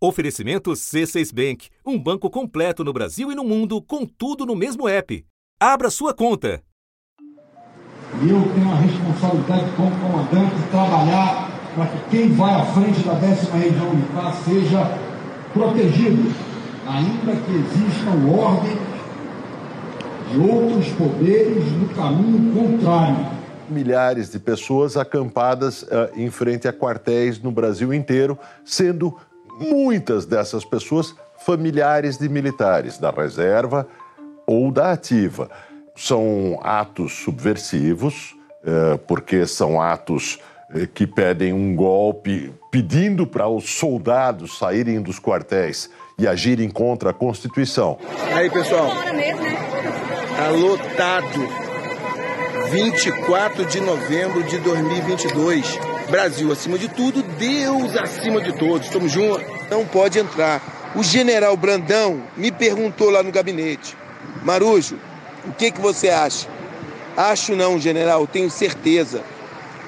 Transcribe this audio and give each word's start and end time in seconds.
Oferecimento 0.00 0.70
C6 0.70 1.34
Bank, 1.34 1.70
um 1.84 1.98
banco 1.98 2.30
completo 2.30 2.84
no 2.84 2.92
Brasil 2.92 3.32
e 3.32 3.34
no 3.34 3.42
mundo, 3.42 3.82
com 3.82 4.06
tudo 4.06 4.46
no 4.46 4.54
mesmo 4.54 4.88
app. 4.88 5.26
Abra 5.58 5.90
sua 5.90 6.14
conta. 6.14 6.62
E 8.22 8.30
eu 8.30 8.40
tenho 8.54 8.70
a 8.70 8.76
responsabilidade 8.76 9.72
como 9.76 9.90
comandante 9.98 10.54
de 10.54 10.70
trabalhar 10.70 11.50
para 11.74 11.86
que 11.86 12.10
quem 12.10 12.32
vai 12.32 12.54
à 12.54 12.64
frente 12.66 13.00
da 13.00 13.14
décima 13.14 13.56
região 13.56 13.92
militar 13.92 14.32
seja 14.44 14.84
protegido, 15.52 16.32
ainda 16.86 17.34
que 17.34 17.52
existam 17.52 18.24
ordens 18.30 18.78
de 20.30 20.38
outros 20.38 20.92
poderes 20.92 21.72
no 21.72 21.88
caminho 21.88 22.54
contrário 22.54 23.38
milhares 23.70 24.30
de 24.30 24.38
pessoas 24.38 24.96
acampadas 24.96 25.82
uh, 25.82 26.10
em 26.16 26.30
frente 26.30 26.66
a 26.66 26.72
quartéis 26.72 27.40
no 27.40 27.52
Brasil 27.52 27.92
inteiro, 27.92 28.38
sendo 28.64 29.16
muitas 29.58 30.24
dessas 30.26 30.64
pessoas 30.64 31.14
familiares 31.38 32.18
de 32.18 32.28
militares 32.28 32.98
da 32.98 33.10
reserva 33.10 33.86
ou 34.46 34.70
da 34.70 34.92
ativa. 34.92 35.50
São 35.94 36.58
atos 36.62 37.12
subversivos, 37.12 38.34
uh, 38.62 38.98
porque 39.06 39.46
são 39.46 39.80
atos 39.80 40.38
uh, 40.74 40.86
que 40.88 41.06
pedem 41.06 41.52
um 41.52 41.74
golpe, 41.74 42.52
pedindo 42.70 43.26
para 43.26 43.48
os 43.48 43.68
soldados 43.70 44.58
saírem 44.58 45.02
dos 45.02 45.18
quartéis 45.18 45.90
e 46.18 46.26
agirem 46.26 46.68
contra 46.68 47.10
a 47.10 47.14
Constituição. 47.14 47.98
Aí, 48.34 48.50
pessoal, 48.50 48.90
tá 50.36 50.48
lotado 50.50 51.68
24 52.70 53.64
de 53.64 53.80
novembro 53.80 54.42
de 54.44 54.58
2022. 54.58 55.97
Brasil 56.10 56.50
acima 56.50 56.78
de 56.78 56.88
tudo, 56.88 57.22
Deus 57.22 57.94
acima 57.96 58.40
de 58.40 58.52
todos. 58.52 58.86
Estamos 58.86 59.12
juntos. 59.12 59.44
Não 59.70 59.84
pode 59.84 60.18
entrar. 60.18 60.92
O 60.94 61.02
general 61.02 61.56
Brandão 61.56 62.22
me 62.36 62.50
perguntou 62.50 63.10
lá 63.10 63.22
no 63.22 63.30
gabinete: 63.30 63.96
Marujo, 64.42 64.98
o 65.46 65.52
que, 65.52 65.70
que 65.70 65.80
você 65.80 66.08
acha? 66.08 66.48
Acho 67.16 67.54
não, 67.54 67.78
general, 67.78 68.26
tenho 68.26 68.50
certeza. 68.50 69.22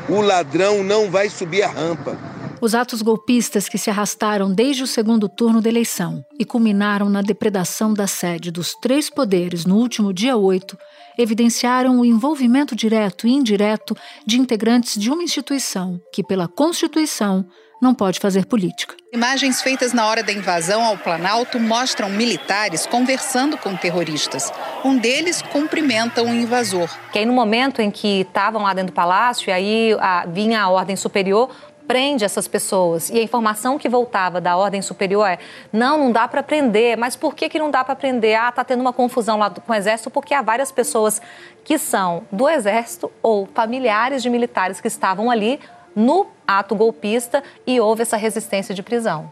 O 0.09 0.21
ladrão 0.21 0.83
não 0.83 1.11
vai 1.11 1.29
subir 1.29 1.63
a 1.63 1.69
rampa. 1.69 2.19
Os 2.63 2.75
atos 2.75 3.01
golpistas 3.01 3.71
que 3.71 3.79
se 3.79 3.89
arrastaram 3.89 4.53
desde 4.53 4.83
o 4.83 4.87
segundo 4.87 5.31
turno 5.31 5.63
da 5.63 5.71
eleição 5.71 6.23
e 6.39 6.45
culminaram 6.45 7.09
na 7.09 7.23
depredação 7.23 7.95
da 7.95 8.07
sede 8.07 8.51
dos 8.51 8.75
três 8.75 9.09
poderes 9.09 9.65
no 9.65 9.77
último 9.77 10.13
dia 10.13 10.37
8 10.37 10.77
evidenciaram 11.19 11.99
o 11.99 12.05
envolvimento 12.05 12.77
direto 12.77 13.27
e 13.27 13.31
indireto 13.31 13.97
de 14.27 14.39
integrantes 14.39 15.01
de 15.01 15.11
uma 15.11 15.23
instituição 15.23 15.99
que, 16.13 16.23
pela 16.23 16.47
Constituição, 16.47 17.47
não 17.81 17.95
pode 17.95 18.21
fazer 18.21 18.45
política. 18.45 18.95
Imagens 19.13 19.63
feitas 19.63 19.93
na 19.93 20.07
hora 20.07 20.23
da 20.23 20.33
invasão 20.33 20.85
ao 20.85 20.99
Planalto 20.99 21.59
mostram 21.59 22.11
militares 22.11 22.87
conversando 22.87 23.57
com 23.57 23.75
terroristas. 23.75 24.53
Um 24.85 24.99
deles 24.99 25.41
cumprimenta 25.41 26.23
o 26.23 26.27
um 26.27 26.35
invasor. 26.35 26.91
Que 27.11 27.21
aí 27.21 27.27
no 27.27 27.33
momento 27.33 27.81
em 27.81 27.91
que 27.91 28.21
estavam 28.21 28.63
lá 28.63 28.75
dentro 28.75 28.93
do 28.93 28.95
palácio 28.95 29.49
e 29.49 29.53
aí 29.53 29.97
a, 29.99 30.27
vinha 30.27 30.63
a 30.63 30.69
ordem 30.69 30.95
superior, 30.95 31.51
prende 31.91 32.25
essas 32.25 32.47
pessoas. 32.47 33.11
E 33.11 33.19
a 33.19 33.23
informação 33.23 33.77
que 33.77 33.89
voltava 33.89 34.41
da 34.41 34.57
ordem 34.57 34.81
superior 34.81 35.27
é: 35.27 35.41
não, 35.73 35.99
não 35.99 36.13
dá 36.13 36.29
para 36.29 36.41
prender. 36.41 36.97
Mas 36.97 37.17
por 37.17 37.35
que, 37.35 37.49
que 37.49 37.59
não 37.59 37.69
dá 37.69 37.83
para 37.83 37.97
prender? 37.97 38.39
Ah, 38.39 38.53
tá 38.53 38.63
tendo 38.63 38.81
uma 38.81 38.93
confusão 38.93 39.37
lá 39.37 39.51
com 39.51 39.73
o 39.73 39.75
exército 39.75 40.09
porque 40.09 40.33
há 40.33 40.41
várias 40.41 40.71
pessoas 40.71 41.21
que 41.65 41.77
são 41.79 42.23
do 42.31 42.49
exército 42.49 43.11
ou 43.21 43.49
familiares 43.53 44.23
de 44.23 44.31
militares 44.31 44.81
que 44.81 44.87
estavam 44.87 45.33
ali 45.33 45.59
no 45.97 46.29
ato 46.47 46.77
golpista 46.77 47.43
e 47.67 47.81
houve 47.81 48.03
essa 48.03 48.17
resistência 48.17 48.73
de 48.73 48.85
prisão. 48.85 49.29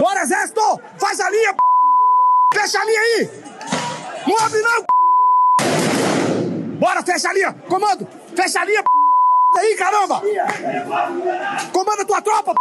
Bora, 0.00 0.22
exército! 0.22 0.80
Faz 0.98 1.20
a 1.20 1.30
linha! 1.30 1.54
Fecha 2.52 2.80
a 2.80 2.84
linha 2.84 3.00
aí! 3.00 3.30
Move 4.26 4.60
não! 4.60 4.84
Bora, 6.80 7.00
fecha 7.04 7.28
a 7.28 7.32
linha! 7.32 7.52
Comando! 7.68 8.08
Fecha 8.34 8.60
a 8.60 8.64
linha! 8.64 8.82
Aí, 9.54 9.76
caramba! 9.76 10.22
Comanda 11.72 12.04
tua 12.04 12.22
tropa! 12.22 12.54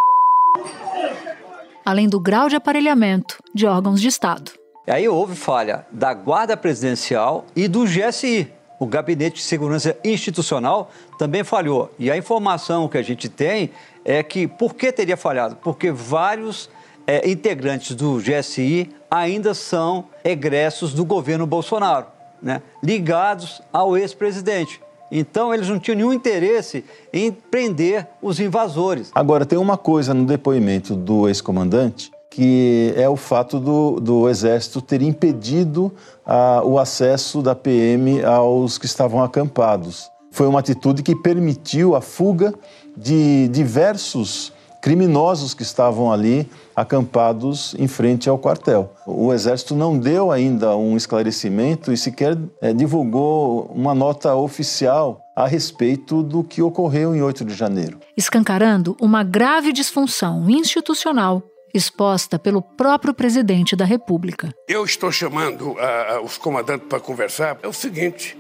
Além 1.85 2.07
do 2.07 2.19
grau 2.19 2.49
de 2.49 2.55
aparelhamento 2.55 3.37
de 3.53 3.65
órgãos 3.65 3.99
de 4.01 4.07
Estado. 4.07 4.51
Aí 4.87 5.07
houve 5.07 5.35
falha 5.35 5.85
da 5.91 6.13
Guarda 6.13 6.57
Presidencial 6.57 7.45
e 7.55 7.67
do 7.67 7.85
GSI. 7.85 8.51
O 8.79 8.85
Gabinete 8.85 9.35
de 9.35 9.43
Segurança 9.43 9.95
Institucional 10.03 10.91
também 11.17 11.43
falhou. 11.43 11.91
E 11.99 12.09
a 12.09 12.17
informação 12.17 12.87
que 12.87 12.97
a 12.97 13.01
gente 13.01 13.29
tem 13.29 13.71
é 14.03 14.23
que 14.23 14.47
por 14.47 14.73
que 14.73 14.91
teria 14.91 15.15
falhado? 15.15 15.55
Porque 15.57 15.91
vários 15.91 16.69
é, 17.05 17.29
integrantes 17.29 17.95
do 17.95 18.17
GSI 18.17 18.89
ainda 19.09 19.53
são 19.53 20.05
egressos 20.23 20.93
do 20.93 21.05
governo 21.05 21.45
Bolsonaro, 21.45 22.07
né? 22.41 22.61
ligados 22.83 23.61
ao 23.71 23.97
ex-presidente. 23.97 24.81
Então, 25.11 25.53
eles 25.53 25.67
não 25.67 25.77
tinham 25.77 25.97
nenhum 25.97 26.13
interesse 26.13 26.85
em 27.11 27.31
prender 27.31 28.07
os 28.21 28.39
invasores. 28.39 29.11
Agora, 29.13 29.45
tem 29.45 29.59
uma 29.59 29.77
coisa 29.77 30.13
no 30.13 30.25
depoimento 30.25 30.95
do 30.95 31.27
ex-comandante 31.27 32.11
que 32.33 32.93
é 32.95 33.09
o 33.09 33.17
fato 33.17 33.59
do, 33.59 33.99
do 33.99 34.29
Exército 34.29 34.81
ter 34.81 35.01
impedido 35.01 35.93
ah, 36.25 36.61
o 36.63 36.79
acesso 36.79 37.41
da 37.41 37.53
PM 37.53 38.23
aos 38.23 38.77
que 38.77 38.85
estavam 38.85 39.21
acampados. 39.21 40.09
Foi 40.31 40.47
uma 40.47 40.59
atitude 40.59 41.03
que 41.03 41.13
permitiu 41.13 41.93
a 41.93 41.99
fuga 41.99 42.53
de 42.95 43.49
diversos 43.49 44.53
criminosos 44.81 45.53
que 45.53 45.61
estavam 45.61 46.11
ali 46.11 46.49
acampados 46.75 47.75
em 47.77 47.87
frente 47.87 48.27
ao 48.27 48.37
quartel. 48.37 48.93
O 49.05 49.31
Exército 49.31 49.75
não 49.75 49.97
deu 49.97 50.31
ainda 50.31 50.75
um 50.75 50.97
esclarecimento 50.97 51.93
e 51.93 51.97
sequer 51.97 52.37
é, 52.59 52.73
divulgou 52.73 53.71
uma 53.73 53.93
nota 53.93 54.33
oficial 54.35 55.21
a 55.35 55.47
respeito 55.47 56.23
do 56.23 56.43
que 56.43 56.61
ocorreu 56.61 57.15
em 57.15 57.21
8 57.21 57.45
de 57.45 57.53
janeiro. 57.53 57.99
Escancarando 58.17 58.97
uma 58.99 59.23
grave 59.23 59.71
disfunção 59.71 60.49
institucional 60.49 61.43
exposta 61.73 62.37
pelo 62.37 62.61
próprio 62.61 63.13
presidente 63.13 63.75
da 63.75 63.85
República. 63.85 64.53
Eu 64.67 64.83
estou 64.83 65.11
chamando 65.11 65.71
uh, 65.71 66.23
os 66.23 66.37
comandantes 66.37 66.87
para 66.87 66.99
conversar. 66.99 67.57
É 67.63 67.67
o 67.67 67.73
seguinte: 67.73 68.37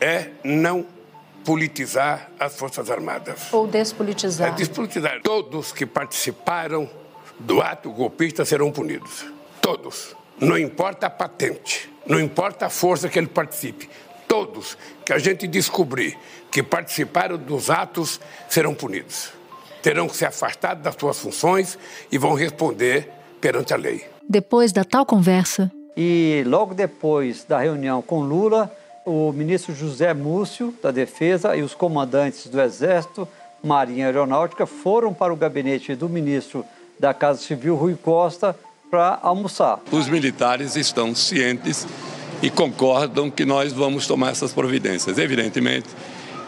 é 0.00 0.30
não 0.42 0.84
politizar 1.44 2.30
as 2.38 2.56
Forças 2.56 2.90
Armadas. 2.90 3.52
Ou 3.52 3.66
despolitizar. 3.66 4.48
É 4.48 4.50
despolitizar. 4.52 5.20
Todos 5.22 5.72
que 5.72 5.86
participaram 5.86 6.88
do 7.38 7.60
ato 7.60 7.90
golpista 7.90 8.44
serão 8.44 8.70
punidos. 8.70 9.26
Todos. 9.60 10.14
Não 10.38 10.58
importa 10.58 11.06
a 11.06 11.10
patente, 11.10 11.90
não 12.06 12.18
importa 12.18 12.66
a 12.66 12.70
força 12.70 13.08
que 13.08 13.18
ele 13.18 13.26
participe. 13.26 13.88
Todos 14.26 14.76
que 15.04 15.12
a 15.12 15.18
gente 15.18 15.46
descobrir 15.46 16.16
que 16.50 16.62
participaram 16.62 17.36
dos 17.36 17.68
atos 17.68 18.20
serão 18.48 18.74
punidos. 18.74 19.32
Terão 19.82 20.08
que 20.08 20.16
se 20.16 20.24
afastar 20.24 20.74
das 20.74 20.94
suas 20.94 21.18
funções 21.18 21.78
e 22.10 22.18
vão 22.18 22.34
responder 22.34 23.10
perante 23.40 23.74
a 23.74 23.76
lei. 23.76 24.06
Depois 24.28 24.72
da 24.72 24.84
tal 24.84 25.04
conversa. 25.04 25.70
E 25.96 26.42
logo 26.46 26.74
depois 26.74 27.44
da 27.44 27.58
reunião 27.58 28.00
com 28.00 28.20
Lula, 28.20 28.74
o 29.04 29.32
ministro 29.32 29.74
José 29.74 30.12
Múcio, 30.14 30.74
da 30.82 30.90
Defesa, 30.90 31.56
e 31.56 31.62
os 31.62 31.74
comandantes 31.74 32.46
do 32.46 32.60
Exército, 32.60 33.26
Marinha 33.62 34.04
e 34.04 34.06
Aeronáutica 34.06 34.66
foram 34.66 35.12
para 35.12 35.32
o 35.32 35.36
gabinete 35.36 35.94
do 35.94 36.08
ministro 36.08 36.64
da 36.98 37.12
Casa 37.12 37.40
Civil, 37.40 37.76
Rui 37.76 37.96
Costa, 37.96 38.56
para 38.90 39.18
almoçar. 39.22 39.80
Os 39.92 40.08
militares 40.08 40.76
estão 40.76 41.14
cientes 41.14 41.86
e 42.42 42.50
concordam 42.50 43.30
que 43.30 43.44
nós 43.44 43.72
vamos 43.72 44.06
tomar 44.06 44.30
essas 44.30 44.52
providências. 44.52 45.18
Evidentemente 45.18 45.88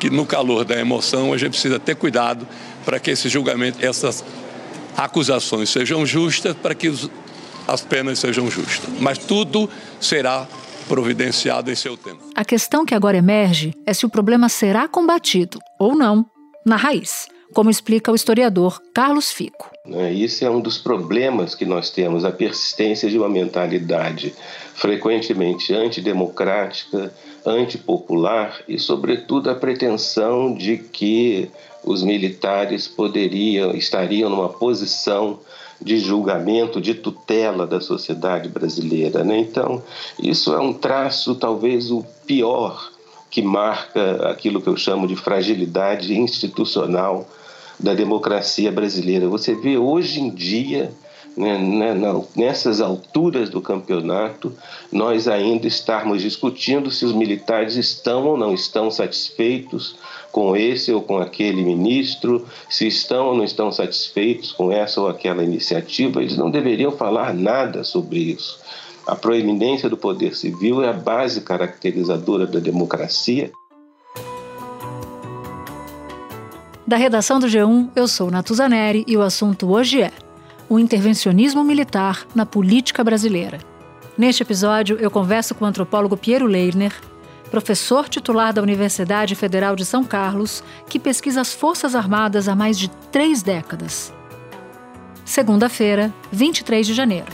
que 0.02 0.10
no 0.10 0.26
calor 0.26 0.64
da 0.64 0.76
emoção 0.76 1.32
a 1.32 1.38
gente 1.38 1.52
precisa 1.52 1.78
ter 1.78 1.94
cuidado 1.94 2.44
para 2.84 2.98
que 2.98 3.12
esse 3.12 3.28
julgamento, 3.28 3.84
essas 3.84 4.24
acusações 4.96 5.70
sejam 5.70 6.04
justas, 6.04 6.56
para 6.56 6.74
que 6.74 6.88
os, 6.88 7.08
as 7.68 7.82
penas 7.82 8.18
sejam 8.18 8.50
justas. 8.50 8.90
Mas 8.98 9.16
tudo 9.16 9.70
será 10.00 10.48
providenciado 10.92 11.70
em 11.70 11.74
seu 11.74 11.96
tempo. 11.96 12.22
A 12.34 12.44
questão 12.44 12.84
que 12.84 12.94
agora 12.94 13.16
emerge 13.16 13.72
é 13.86 13.94
se 13.94 14.04
o 14.04 14.10
problema 14.10 14.50
será 14.50 14.86
combatido 14.86 15.58
ou 15.78 15.96
não 15.96 16.26
na 16.66 16.76
raiz, 16.76 17.28
como 17.54 17.70
explica 17.70 18.12
o 18.12 18.14
historiador 18.14 18.78
Carlos 18.94 19.32
Fico. 19.32 19.70
Né, 19.86 20.12
isso 20.12 20.44
é 20.44 20.50
um 20.50 20.60
dos 20.60 20.76
problemas 20.76 21.54
que 21.54 21.64
nós 21.64 21.88
temos, 21.88 22.26
a 22.26 22.30
persistência 22.30 23.08
de 23.08 23.16
uma 23.16 23.28
mentalidade 23.30 24.34
frequentemente 24.74 25.72
antidemocrática, 25.72 27.10
antipopular 27.46 28.60
e, 28.68 28.78
sobretudo, 28.78 29.48
a 29.48 29.54
pretensão 29.54 30.52
de 30.52 30.76
que 30.76 31.50
os 31.82 32.02
militares 32.02 32.86
poderiam, 32.86 33.70
estariam 33.70 34.28
numa 34.28 34.50
posição 34.50 35.40
de 35.82 35.98
julgamento, 35.98 36.80
de 36.80 36.94
tutela 36.94 37.66
da 37.66 37.80
sociedade 37.80 38.48
brasileira. 38.48 39.24
Né? 39.24 39.38
Então, 39.38 39.82
isso 40.18 40.52
é 40.52 40.60
um 40.60 40.72
traço, 40.72 41.34
talvez 41.34 41.90
o 41.90 42.04
pior, 42.26 42.90
que 43.30 43.42
marca 43.42 44.28
aquilo 44.28 44.60
que 44.60 44.68
eu 44.68 44.76
chamo 44.76 45.06
de 45.06 45.16
fragilidade 45.16 46.14
institucional 46.14 47.26
da 47.80 47.94
democracia 47.94 48.70
brasileira. 48.70 49.28
Você 49.28 49.54
vê 49.54 49.76
hoje 49.76 50.20
em 50.20 50.30
dia 50.30 50.92
nessas 52.36 52.80
alturas 52.80 53.48
do 53.48 53.60
campeonato, 53.60 54.52
nós 54.90 55.26
ainda 55.26 55.66
estarmos 55.66 56.22
discutindo 56.22 56.90
se 56.90 57.04
os 57.04 57.12
militares 57.12 57.76
estão 57.76 58.26
ou 58.26 58.36
não 58.36 58.52
estão 58.52 58.90
satisfeitos 58.90 59.96
com 60.30 60.56
esse 60.56 60.92
ou 60.92 61.02
com 61.02 61.18
aquele 61.18 61.62
ministro, 61.62 62.46
se 62.68 62.86
estão 62.86 63.28
ou 63.28 63.36
não 63.36 63.44
estão 63.44 63.70
satisfeitos 63.72 64.52
com 64.52 64.70
essa 64.70 65.00
ou 65.00 65.08
aquela 65.08 65.42
iniciativa, 65.42 66.20
eles 66.20 66.36
não 66.36 66.50
deveriam 66.50 66.92
falar 66.92 67.34
nada 67.34 67.84
sobre 67.84 68.18
isso. 68.18 68.60
A 69.06 69.16
proeminência 69.16 69.88
do 69.88 69.96
poder 69.96 70.36
civil 70.36 70.82
é 70.82 70.88
a 70.88 70.92
base 70.92 71.40
caracterizadora 71.40 72.46
da 72.46 72.60
democracia. 72.60 73.50
Da 76.86 76.96
redação 76.96 77.40
do 77.40 77.46
G1, 77.46 77.90
eu 77.96 78.06
sou 78.06 78.30
Natuzaneri 78.30 79.04
e 79.06 79.16
o 79.16 79.22
assunto 79.22 79.70
hoje 79.70 80.02
é 80.02 80.12
o 80.68 80.78
intervencionismo 80.78 81.62
militar 81.64 82.26
na 82.34 82.46
política 82.46 83.04
brasileira. 83.04 83.58
Neste 84.16 84.42
episódio, 84.42 84.98
eu 84.98 85.10
converso 85.10 85.54
com 85.54 85.64
o 85.64 85.68
antropólogo 85.68 86.16
Piero 86.16 86.46
Leirner, 86.46 86.92
professor 87.50 88.08
titular 88.08 88.52
da 88.52 88.62
Universidade 88.62 89.34
Federal 89.34 89.76
de 89.76 89.84
São 89.84 90.04
Carlos, 90.04 90.62
que 90.88 90.98
pesquisa 90.98 91.40
as 91.40 91.52
Forças 91.52 91.94
Armadas 91.94 92.48
há 92.48 92.54
mais 92.54 92.78
de 92.78 92.88
três 93.10 93.42
décadas. 93.42 94.12
Segunda-feira, 95.24 96.12
23 96.30 96.86
de 96.86 96.94
janeiro. 96.94 97.32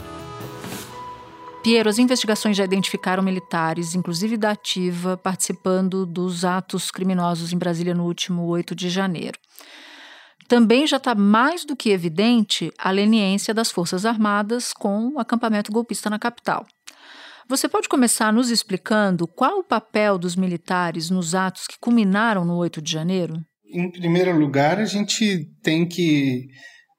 Piero, 1.63 1.89
as 1.89 1.99
investigações 1.99 2.55
já 2.55 2.63
identificaram 2.63 3.21
militares, 3.21 3.93
inclusive 3.93 4.37
da 4.37 4.51
Ativa, 4.51 5.17
participando 5.17 6.05
dos 6.05 6.45
atos 6.45 6.89
criminosos 6.89 7.51
em 7.51 7.57
Brasília 7.57 7.93
no 7.93 8.05
último 8.05 8.45
8 8.45 8.73
de 8.73 8.89
janeiro 8.89 9.37
também 10.49 10.87
já 10.87 10.97
está 10.97 11.13
mais 11.13 11.63
do 11.63 11.75
que 11.75 11.91
evidente 11.91 12.73
a 12.75 12.89
leniência 12.89 13.53
das 13.53 13.69
Forças 13.69 14.03
Armadas 14.03 14.73
com 14.73 15.13
o 15.13 15.19
acampamento 15.19 15.71
golpista 15.71 16.09
na 16.09 16.17
capital. 16.17 16.65
Você 17.47 17.69
pode 17.69 17.87
começar 17.87 18.33
nos 18.33 18.49
explicando 18.49 19.27
qual 19.27 19.59
o 19.59 19.63
papel 19.63 20.17
dos 20.17 20.35
militares 20.35 21.11
nos 21.11 21.35
atos 21.35 21.67
que 21.67 21.77
culminaram 21.79 22.43
no 22.43 22.57
8 22.57 22.81
de 22.81 22.91
janeiro? 22.91 23.35
Em 23.71 23.91
primeiro 23.91 24.35
lugar, 24.37 24.79
a 24.79 24.85
gente 24.85 25.47
tem 25.61 25.87
que 25.87 26.47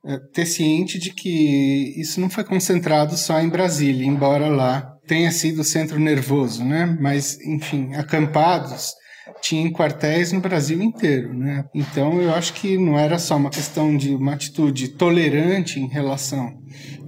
eh, 0.07 0.19
ter 0.33 0.47
ciente 0.47 0.99
de 0.99 1.13
que 1.13 2.01
isso 2.01 2.21
não 2.21 2.31
foi 2.31 2.45
concentrado 2.45 3.17
só 3.17 3.41
em 3.41 3.49
Brasília, 3.49 4.07
embora 4.07 4.47
lá 4.49 4.97
tenha 5.09 5.33
sido 5.33 5.63
o 5.63 5.65
centro 5.65 5.99
nervoso, 5.99 6.65
né? 6.65 6.87
Mas, 7.01 7.37
enfim, 7.41 7.95
acampados 7.95 8.93
tinha 9.41 9.71
quartéis 9.73 10.33
no 10.33 10.41
Brasil 10.41 10.81
inteiro, 10.83 11.35
né? 11.35 11.65
Então 11.75 12.21
eu 12.21 12.35
acho 12.35 12.53
que 12.55 12.77
não 12.77 12.99
era 12.99 13.19
só 13.19 13.37
uma 13.37 13.51
questão 13.51 13.97
de 13.97 14.15
uma 14.15 14.35
atitude 14.35 14.89
tolerante 14.89 15.79
em 15.79 15.87
relação 15.87 16.53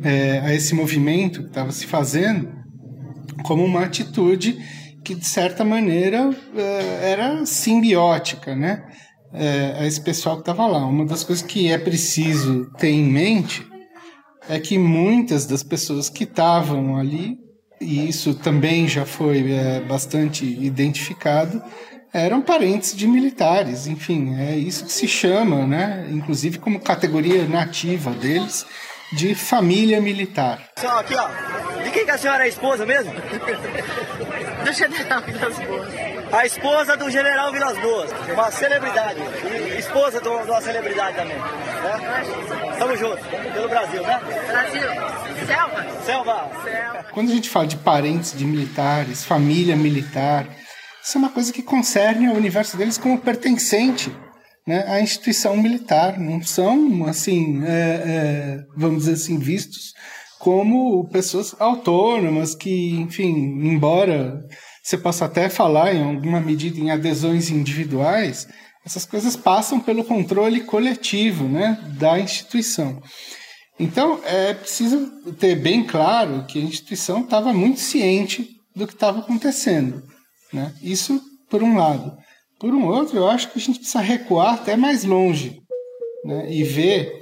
é, 0.02 0.40
a 0.40 0.54
esse 0.54 0.74
movimento 0.74 1.42
que 1.42 1.48
estava 1.48 1.72
se 1.72 1.86
fazendo, 1.86 2.52
como 3.44 3.64
uma 3.64 3.84
atitude 3.84 4.58
que 5.04 5.14
de 5.14 5.26
certa 5.26 5.64
maneira 5.64 6.30
é, 6.56 7.10
era 7.12 7.44
simbiótica, 7.44 8.54
né? 8.54 8.84
A 9.78 9.86
esse 9.86 9.98
pessoal 9.98 10.36
que 10.36 10.42
estava 10.42 10.66
lá. 10.66 10.84
Uma 10.84 11.06
das 11.06 11.24
coisas 11.24 11.42
que 11.42 11.72
é 11.72 11.78
preciso 11.78 12.70
ter 12.76 12.90
em 12.90 13.04
mente 13.04 13.66
é 14.46 14.58
que 14.58 14.76
muitas 14.76 15.46
das 15.46 15.62
pessoas 15.62 16.10
que 16.10 16.24
estavam 16.24 16.98
ali, 16.98 17.38
e 17.80 18.08
isso 18.08 18.34
também 18.34 18.86
já 18.86 19.06
foi 19.06 19.52
é, 19.52 19.80
bastante 19.80 20.44
identificado, 20.44 21.62
eram 22.12 22.42
parentes 22.42 22.94
de 22.94 23.06
militares, 23.06 23.86
enfim, 23.86 24.38
é 24.38 24.56
isso 24.56 24.84
que 24.84 24.92
se 24.92 25.08
chama, 25.08 25.66
né, 25.66 26.06
inclusive 26.10 26.58
como 26.58 26.78
categoria 26.78 27.46
nativa 27.48 28.10
deles, 28.10 28.66
de 29.12 29.34
família 29.34 30.00
militar. 30.00 30.70
Só 30.78 31.00
aqui, 31.00 31.14
ó, 31.14 31.28
de 31.82 31.90
quem 31.90 32.04
que 32.04 32.10
a 32.10 32.18
senhora 32.18 32.44
é 32.44 32.48
esposa 32.48 32.84
mesmo? 32.84 33.12
Do 34.62 34.72
general 34.72 35.22
Vilas 35.22 35.58
Boas. 35.58 35.88
A 36.32 36.46
esposa 36.46 36.96
do 36.96 37.10
general 37.10 37.52
Vilas 37.52 37.76
Boas, 37.78 38.10
uma 38.32 38.50
celebridade, 38.50 39.18
e 39.74 39.78
esposa 39.78 40.20
de 40.20 40.28
uma 40.28 40.60
celebridade 40.60 41.16
também. 41.16 41.36
Né? 41.36 42.76
Tamo 42.78 42.96
juntos, 42.96 43.26
pelo 43.52 43.68
Brasil, 43.68 44.02
né? 44.02 44.20
Brasil, 44.46 44.82
selva. 45.46 46.04
Selva. 46.06 46.50
Selva. 46.62 47.06
Quando 47.12 47.32
a 47.32 47.34
gente 47.34 47.50
fala 47.50 47.66
de 47.66 47.76
parentes 47.76 48.32
de 48.32 48.44
militares, 48.46 49.24
família 49.24 49.76
militar, 49.76 50.46
isso 51.02 51.16
é 51.16 51.18
uma 51.18 51.30
coisa 51.30 51.52
que 51.52 51.62
concerne 51.62 52.26
ao 52.26 52.36
universo 52.36 52.76
deles 52.76 52.96
como 52.96 53.18
pertencente 53.18 54.10
né, 54.66 54.84
à 54.86 55.00
instituição 55.00 55.56
militar. 55.56 56.18
Não 56.18 56.42
são, 56.42 57.06
assim, 57.06 57.62
é, 57.64 57.68
é, 57.68 58.64
vamos 58.76 59.00
dizer 59.00 59.14
assim, 59.14 59.38
vistos 59.38 59.92
como 60.38 61.08
pessoas 61.08 61.54
autônomas 61.58 62.54
que, 62.54 62.96
enfim, 62.96 63.32
embora 63.62 64.44
você 64.82 64.98
possa 64.98 65.26
até 65.26 65.48
falar 65.48 65.94
em 65.94 66.02
alguma 66.02 66.40
medida 66.40 66.80
em 66.80 66.90
adesões 66.90 67.50
individuais, 67.50 68.48
essas 68.84 69.06
coisas 69.06 69.36
passam 69.36 69.78
pelo 69.78 70.02
controle 70.02 70.62
coletivo 70.62 71.48
né, 71.48 71.78
da 71.98 72.18
instituição. 72.18 73.00
Então, 73.78 74.20
é 74.24 74.52
preciso 74.54 75.10
ter 75.38 75.56
bem 75.56 75.84
claro 75.84 76.44
que 76.46 76.58
a 76.58 76.64
instituição 76.64 77.22
estava 77.22 77.52
muito 77.52 77.80
ciente 77.80 78.48
do 78.74 78.86
que 78.86 78.94
estava 78.94 79.20
acontecendo. 79.20 80.02
Né? 80.52 80.72
Isso 80.82 81.20
por 81.48 81.62
um 81.62 81.76
lado. 81.76 82.16
Por 82.58 82.72
um 82.72 82.86
outro, 82.86 83.16
eu 83.16 83.26
acho 83.26 83.50
que 83.50 83.58
a 83.58 83.60
gente 83.60 83.80
precisa 83.80 84.00
recuar 84.00 84.54
até 84.54 84.76
mais 84.76 85.04
longe 85.04 85.60
né? 86.24 86.46
e 86.48 86.62
ver 86.62 87.12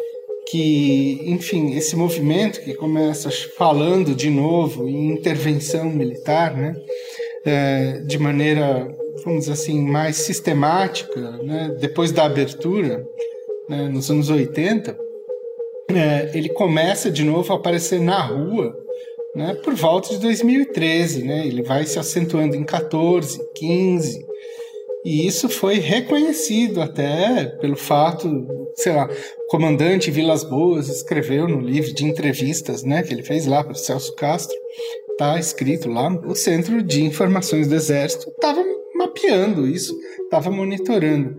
que, 0.51 1.23
enfim, 1.27 1.75
esse 1.75 1.95
movimento 1.97 2.61
que 2.61 2.75
começa 2.75 3.31
falando 3.57 4.15
de 4.15 4.29
novo 4.29 4.89
em 4.89 5.13
intervenção 5.13 5.89
militar, 5.89 6.57
né? 6.57 6.75
É, 7.45 8.01
de 8.01 8.19
maneira, 8.19 8.87
vamos 9.25 9.41
dizer 9.41 9.53
assim, 9.53 9.81
mais 9.81 10.17
sistemática, 10.17 11.39
né? 11.43 11.75
depois 11.81 12.13
da 12.13 12.25
abertura, 12.25 13.03
né? 13.69 13.89
nos 13.89 14.11
anos 14.11 14.29
80, 14.29 14.95
é, 15.89 16.31
ele 16.37 16.51
começa 16.51 17.11
de 17.11 17.25
novo 17.25 17.53
a 17.53 17.57
aparecer 17.57 18.01
na 18.01 18.21
rua 18.21 18.75
né, 19.35 19.55
por 19.63 19.75
volta 19.75 20.11
de 20.11 20.19
2013. 20.19 21.25
Né? 21.25 21.47
Ele 21.47 21.63
vai 21.63 21.87
se 21.87 21.99
acentuando 21.99 22.57
em 22.57 22.65
14, 22.65 23.39
15. 23.55 24.31
E 25.05 25.27
isso 25.27 25.49
foi 25.49 25.77
reconhecido 25.79 26.83
até 26.83 27.47
pelo 27.61 27.77
fato, 27.77 28.47
sei 28.75 28.93
lá, 28.93 29.07
o 29.07 29.47
comandante 29.47 30.11
Vilas 30.11 30.45
Boas 30.45 30.89
escreveu 30.89 31.49
no 31.49 31.59
livro 31.59 31.95
de 31.95 32.05
entrevistas 32.05 32.83
né, 32.83 33.03
que 33.03 33.15
ele 33.15 33.23
fez 33.23 33.47
lá 33.47 33.65
para 33.65 33.73
o 33.73 33.77
Celso 33.77 34.15
Castro, 34.15 34.55
está 35.13 35.39
escrito 35.39 35.89
lá, 35.89 36.09
o 36.27 36.35
Centro 36.35 36.83
de 36.83 37.03
Informações 37.03 37.67
do 37.67 37.75
Exército 37.75 38.29
estava 38.29 38.63
mapeando 38.95 39.67
isso, 39.67 39.97
estava 40.25 40.51
monitorando. 40.51 41.35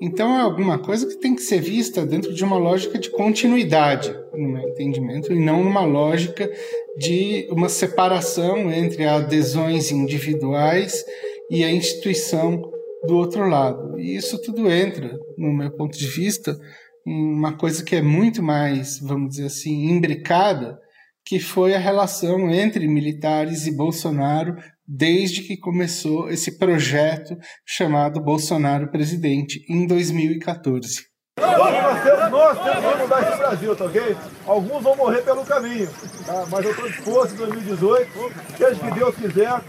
Então 0.00 0.36
é 0.36 0.40
alguma 0.40 0.78
coisa 0.78 1.06
que 1.06 1.18
tem 1.18 1.34
que 1.34 1.42
ser 1.42 1.60
vista 1.60 2.04
dentro 2.04 2.34
de 2.34 2.44
uma 2.44 2.58
lógica 2.58 2.98
de 2.98 3.10
continuidade, 3.10 4.14
no 4.32 4.48
meu 4.48 4.68
entendimento, 4.68 5.32
e 5.32 5.38
não 5.38 5.62
numa 5.62 5.84
lógica 5.84 6.50
de 6.98 7.46
uma 7.50 7.68
separação 7.68 8.70
entre 8.72 9.04
adesões 9.04 9.90
individuais 9.90 11.04
e 11.50 11.64
a 11.64 11.70
instituição 11.70 12.60
do 13.06 13.16
outro 13.16 13.48
lado. 13.48 13.98
E 13.98 14.16
isso 14.16 14.40
tudo 14.40 14.70
entra, 14.70 15.18
no 15.38 15.52
meu 15.52 15.70
ponto 15.70 15.96
de 15.96 16.06
vista, 16.06 16.58
em 17.06 17.32
uma 17.32 17.56
coisa 17.56 17.84
que 17.84 17.96
é 17.96 18.02
muito 18.02 18.42
mais, 18.42 18.98
vamos 18.98 19.30
dizer 19.30 19.46
assim, 19.46 19.90
imbricada, 19.90 20.78
que 21.24 21.38
foi 21.38 21.74
a 21.74 21.78
relação 21.78 22.50
entre 22.50 22.86
militares 22.86 23.66
e 23.66 23.76
Bolsonaro 23.76 24.56
desde 24.86 25.42
que 25.42 25.56
começou 25.56 26.28
esse 26.28 26.58
projeto 26.58 27.36
chamado 27.64 28.20
Bolsonaro 28.20 28.90
Presidente 28.90 29.64
em 29.68 29.86
2014. 29.86 31.06
Nós 31.40 32.58
temos, 32.62 32.92
que 32.92 33.02
mudar 33.02 33.22
esse 33.22 33.38
Brasil, 33.38 33.76
tá 33.76 33.84
ok? 33.84 34.16
Alguns 34.46 34.82
vão 34.82 34.96
morrer 34.96 35.22
pelo 35.22 35.44
caminho, 35.44 35.88
tá? 36.26 36.46
mas 36.50 36.64
eu 36.64 36.70
estou 36.70 36.88
disposto 36.88 37.34
em 37.34 37.36
2018, 37.36 38.32
seja 38.56 38.80
que 38.80 38.90
Deus 38.90 39.14
quiser, 39.16 39.60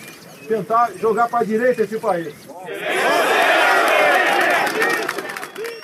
tentar 0.48 0.92
jogar 1.00 1.28
para 1.28 1.40
a 1.40 1.44
direita 1.44 1.84
esse 1.84 2.00
país. 2.00 2.34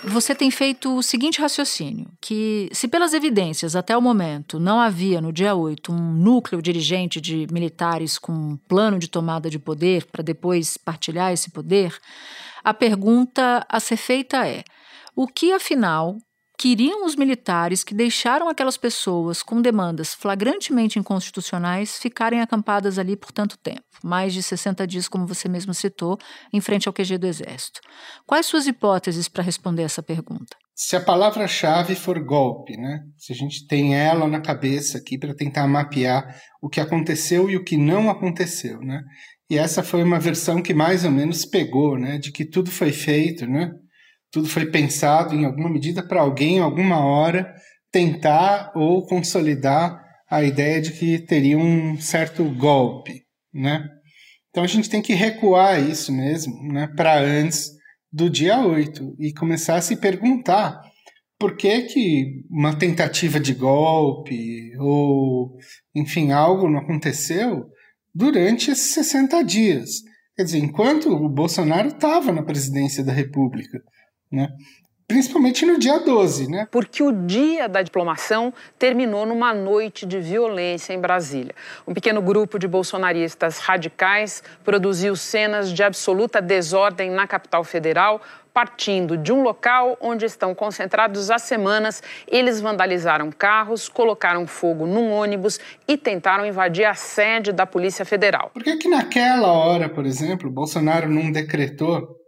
Você 0.04 0.34
tem 0.34 0.50
feito 0.50 0.96
o 0.98 1.04
seguinte 1.04 1.40
raciocínio: 1.40 2.08
que 2.20 2.70
se 2.72 2.88
pelas 2.88 3.14
evidências 3.14 3.76
até 3.76 3.96
o 3.96 4.02
momento 4.02 4.60
não 4.60 4.80
havia 4.80 5.22
no 5.22 5.32
dia 5.32 5.54
8 5.54 5.92
um 5.92 6.14
núcleo 6.14 6.62
dirigente 6.62 7.22
de 7.22 7.46
militares 7.52 8.18
com 8.18 8.32
um 8.32 8.58
plano 8.58 8.98
de 8.98 9.08
tomada 9.08 9.50
de 9.50 9.60
poder 9.60 10.06
para 10.06 10.24
depois 10.24 10.76
partilhar 10.76 11.32
esse 11.32 11.52
poder, 11.52 11.96
a 12.64 12.74
pergunta 12.74 13.66
a 13.70 13.80
ser 13.80 13.98
feita 13.98 14.48
é: 14.48 14.64
o 15.16 15.28
que 15.28 15.52
afinal 15.52 16.18
queriam 16.62 17.08
os 17.08 17.16
militares 17.16 17.84
que 17.84 17.92
deixaram 17.92 18.48
aquelas 18.48 18.78
pessoas 18.78 19.42
com 19.42 19.60
demandas 19.60 20.14
flagrantemente 20.14 21.00
inconstitucionais 21.00 21.98
ficarem 21.98 22.40
acampadas 22.40 23.00
ali 23.00 23.16
por 23.16 23.32
tanto 23.32 23.58
tempo, 23.58 23.82
mais 24.04 24.32
de 24.32 24.44
60 24.44 24.86
dias, 24.86 25.08
como 25.08 25.26
você 25.26 25.50
mesmo 25.50 25.74
citou, 25.74 26.20
em 26.54 26.62
frente 26.62 26.88
ao 26.88 26.94
QG 26.94 27.18
do 27.18 27.26
Exército. 27.26 27.82
Quais 28.28 28.46
suas 28.46 28.68
hipóteses 28.68 29.28
para 29.28 29.42
responder 29.42 29.82
essa 29.82 30.04
pergunta? 30.04 30.56
se 30.74 30.96
a 30.96 31.00
palavra-chave 31.02 31.94
for 31.94 32.20
golpe, 32.24 32.76
né? 32.76 33.02
Se 33.16 33.32
a 33.32 33.36
gente 33.36 33.68
tem 33.68 33.96
ela 33.96 34.28
na 34.28 34.42
cabeça 34.42 34.98
aqui 34.98 35.16
para 35.16 35.36
tentar 35.36 35.68
mapear 35.68 36.36
o 36.60 36.68
que 36.68 36.80
aconteceu 36.80 37.48
e 37.52 37.56
o 37.56 37.64
que 37.64 37.78
não 37.78 38.10
aconteceu, 38.10 38.80
né? 38.80 39.04
E 39.48 39.60
essa 39.60 39.84
foi 39.84 40.02
uma 40.02 40.20
versão 40.20 40.60
que 40.60 40.74
mais 40.74 41.06
ou 41.06 41.12
menos 41.12 41.46
pegou, 41.46 42.00
né? 42.00 42.18
De 42.18 42.32
que 42.32 42.46
tudo 42.46 42.72
foi 42.72 42.92
feito, 42.92 43.46
né? 43.46 43.70
Tudo 44.32 44.48
foi 44.48 44.66
pensado 44.68 45.36
em 45.36 45.46
alguma 45.46 45.70
medida 45.70 46.02
para 46.02 46.22
alguém, 46.22 46.60
alguma 46.60 47.06
hora, 47.06 47.54
tentar 47.92 48.72
ou 48.76 49.06
consolidar 49.06 50.02
a 50.30 50.44
ideia 50.44 50.82
de 50.82 50.94
que 50.94 51.20
teria 51.20 51.58
um 51.58 52.00
certo 52.00 52.44
golpe, 52.46 53.24
né? 53.54 53.86
Então 54.50 54.64
a 54.64 54.68
gente 54.68 54.90
tem 54.90 55.02
que 55.02 55.14
recuar 55.14 55.82
isso 55.82 56.12
mesmo, 56.12 56.54
né? 56.72 56.88
Para 56.96 57.20
antes 57.20 57.70
do 58.12 58.30
dia 58.30 58.60
8 58.60 59.16
e 59.20 59.34
começar 59.34 59.76
a 59.76 59.82
se 59.82 59.98
perguntar 59.98 60.82
por 61.38 61.58
que, 61.58 61.82
que 61.84 62.44
uma 62.50 62.78
tentativa 62.78 63.40
de 63.40 63.54
golpe 63.54 64.78
ou, 64.78 65.58
enfim, 65.96 66.32
algo 66.32 66.70
não 66.70 66.80
aconteceu 66.80 67.66
durante 68.14 68.70
esses 68.70 68.94
60 68.94 69.44
dias. 69.44 69.90
Quer 70.36 70.44
dizer, 70.44 70.60
enquanto 70.60 71.10
o 71.10 71.30
Bolsonaro 71.30 71.90
estava 71.90 72.32
na 72.32 72.44
presidência 72.44 73.04
da 73.04 73.12
República. 73.12 73.82
Né? 74.32 74.48
principalmente 75.12 75.66
no 75.66 75.78
dia 75.78 76.00
12, 76.00 76.50
né? 76.50 76.68
Porque 76.72 77.04
o 77.04 77.12
dia 77.12 77.68
da 77.68 77.82
diplomação 77.82 78.54
terminou 78.80 79.26
numa 79.26 79.54
noite 79.54 80.06
de 80.06 80.20
violência 80.20 80.94
em 80.94 81.00
Brasília. 81.02 81.54
Um 81.86 81.94
pequeno 81.94 82.22
grupo 82.22 82.58
de 82.58 82.66
bolsonaristas 82.66 83.58
radicais 83.58 84.42
produziu 84.64 85.14
cenas 85.18 85.74
de 85.74 85.84
absoluta 85.84 86.42
desordem 86.42 87.12
na 87.12 87.28
capital 87.28 87.62
federal, 87.66 88.22
partindo 88.54 89.18
de 89.18 89.34
um 89.34 89.44
local 89.44 89.98
onde 90.00 90.26
estão 90.26 90.56
concentrados 90.56 91.30
há 91.30 91.38
semanas, 91.38 92.02
eles 92.26 92.62
vandalizaram 92.62 93.32
carros, 93.32 93.90
colocaram 93.90 94.48
fogo 94.48 94.88
num 94.88 95.12
ônibus 95.12 95.60
e 95.86 95.98
tentaram 95.98 96.46
invadir 96.46 96.86
a 96.86 96.94
sede 96.94 97.52
da 97.52 97.66
Polícia 97.66 98.06
Federal. 98.06 98.50
Por 98.54 98.64
que 98.64 98.78
que 98.78 98.88
naquela 98.88 99.52
hora, 99.52 99.90
por 99.90 100.06
exemplo, 100.06 100.50
Bolsonaro 100.50 101.10
não 101.10 101.34
decretou 101.34 102.21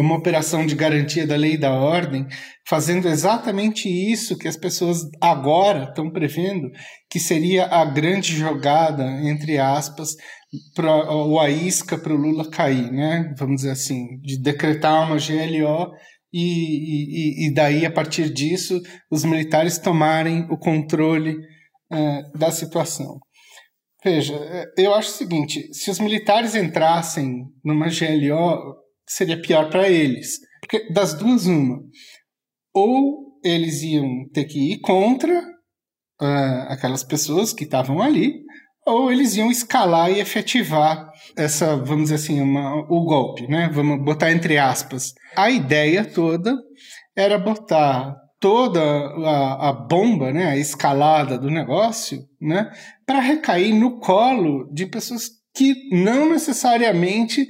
uma 0.00 0.16
operação 0.16 0.66
de 0.66 0.74
garantia 0.74 1.26
da 1.26 1.36
lei 1.36 1.54
e 1.54 1.60
da 1.60 1.72
ordem, 1.72 2.26
fazendo 2.68 3.08
exatamente 3.08 3.88
isso 3.88 4.38
que 4.38 4.48
as 4.48 4.56
pessoas 4.56 5.00
agora 5.20 5.84
estão 5.84 6.10
prevendo, 6.10 6.70
que 7.10 7.20
seria 7.20 7.66
a 7.66 7.84
grande 7.84 8.34
jogada, 8.36 9.04
entre 9.22 9.58
aspas, 9.58 10.14
pra, 10.74 11.10
ou 11.10 11.38
a 11.38 11.50
isca 11.50 11.98
para 11.98 12.12
o 12.12 12.16
Lula 12.16 12.50
cair, 12.50 12.90
né? 12.90 13.34
vamos 13.38 13.56
dizer 13.56 13.70
assim, 13.70 14.18
de 14.20 14.40
decretar 14.40 15.06
uma 15.06 15.16
GLO 15.16 15.92
e, 16.32 17.44
e, 17.44 17.48
e 17.48 17.54
daí, 17.54 17.84
a 17.84 17.90
partir 17.90 18.32
disso, 18.32 18.80
os 19.10 19.24
militares 19.24 19.78
tomarem 19.78 20.46
o 20.50 20.56
controle 20.56 21.34
uh, 21.34 22.38
da 22.38 22.50
situação. 22.50 23.18
Veja, 24.02 24.34
eu 24.76 24.94
acho 24.94 25.10
o 25.10 25.12
seguinte: 25.12 25.68
se 25.72 25.90
os 25.90 26.00
militares 26.00 26.54
entrassem 26.54 27.44
numa 27.64 27.86
GLO, 27.86 28.81
seria 29.06 29.40
pior 29.40 29.70
para 29.70 29.88
eles. 29.88 30.38
Porque 30.60 30.92
das 30.92 31.14
duas, 31.14 31.46
uma. 31.46 31.80
Ou 32.74 33.38
eles 33.44 33.82
iam 33.82 34.28
ter 34.32 34.44
que 34.44 34.72
ir 34.72 34.80
contra 34.80 35.40
uh, 36.20 36.62
aquelas 36.68 37.02
pessoas 37.02 37.52
que 37.52 37.64
estavam 37.64 38.00
ali, 38.00 38.40
ou 38.86 39.12
eles 39.12 39.36
iam 39.36 39.50
escalar 39.50 40.10
e 40.10 40.20
efetivar 40.20 41.10
essa, 41.36 41.76
vamos 41.76 42.04
dizer 42.04 42.16
assim, 42.16 42.40
uma, 42.40 42.76
o 42.90 43.04
golpe, 43.04 43.46
né? 43.46 43.68
Vamos 43.72 44.02
botar 44.04 44.32
entre 44.32 44.58
aspas. 44.58 45.12
A 45.36 45.50
ideia 45.50 46.04
toda 46.04 46.56
era 47.16 47.38
botar 47.38 48.16
toda 48.42 48.82
a, 48.82 49.68
a 49.68 49.72
bomba, 49.72 50.32
né, 50.32 50.46
a 50.46 50.56
escalada 50.56 51.38
do 51.38 51.48
negócio, 51.48 52.18
né, 52.40 52.72
para 53.06 53.20
recair 53.20 53.72
no 53.72 54.00
colo 54.00 54.68
de 54.72 54.84
pessoas 54.84 55.30
que 55.54 55.72
não 55.92 56.28
necessariamente 56.28 57.46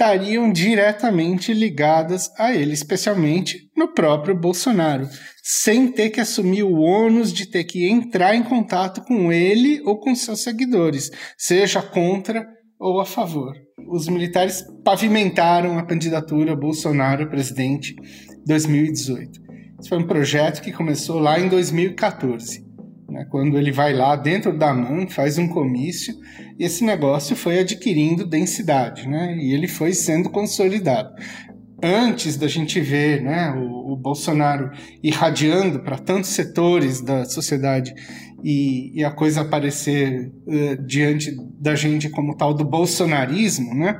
estariam 0.00 0.50
diretamente 0.50 1.52
ligadas 1.52 2.30
a 2.38 2.54
ele, 2.54 2.72
especialmente 2.72 3.68
no 3.76 3.92
próprio 3.92 4.34
Bolsonaro, 4.34 5.06
sem 5.42 5.92
ter 5.92 6.08
que 6.08 6.20
assumir 6.20 6.62
o 6.62 6.78
ônus 6.78 7.30
de 7.30 7.44
ter 7.44 7.64
que 7.64 7.86
entrar 7.86 8.34
em 8.34 8.42
contato 8.42 9.02
com 9.02 9.30
ele 9.30 9.82
ou 9.84 10.00
com 10.00 10.14
seus 10.14 10.42
seguidores, 10.42 11.10
seja 11.36 11.82
contra 11.82 12.48
ou 12.78 12.98
a 12.98 13.04
favor. 13.04 13.52
Os 13.90 14.08
militares 14.08 14.64
pavimentaram 14.82 15.78
a 15.78 15.84
candidatura 15.84 16.56
Bolsonaro 16.56 17.28
presidente 17.28 17.94
2018. 18.46 19.38
Esse 19.78 19.88
foi 19.90 19.98
um 19.98 20.06
projeto 20.06 20.62
que 20.62 20.72
começou 20.72 21.18
lá 21.18 21.38
em 21.38 21.46
2014 21.46 22.69
né? 23.10 23.26
Quando 23.30 23.58
ele 23.58 23.72
vai 23.72 23.92
lá 23.92 24.16
dentro 24.16 24.56
da 24.56 24.72
MAN, 24.72 25.06
faz 25.08 25.38
um 25.38 25.48
comício, 25.48 26.14
e 26.58 26.64
esse 26.64 26.84
negócio 26.84 27.34
foi 27.34 27.58
adquirindo 27.58 28.26
densidade, 28.26 29.08
né? 29.08 29.36
e 29.36 29.52
ele 29.52 29.66
foi 29.68 29.92
sendo 29.92 30.30
consolidado. 30.30 31.10
Antes 31.82 32.36
da 32.36 32.46
gente 32.46 32.78
ver 32.80 33.22
né, 33.22 33.50
o, 33.52 33.92
o 33.92 33.96
Bolsonaro 33.96 34.70
irradiando 35.02 35.80
para 35.80 35.96
tantos 35.98 36.30
setores 36.30 37.00
da 37.00 37.24
sociedade 37.24 37.94
e, 38.44 39.00
e 39.00 39.04
a 39.04 39.10
coisa 39.10 39.40
aparecer 39.42 40.30
uh, 40.46 40.86
diante 40.86 41.34
da 41.58 41.74
gente 41.74 42.08
como 42.10 42.36
tal 42.36 42.52
do 42.52 42.64
bolsonarismo, 42.64 43.74
né? 43.74 43.98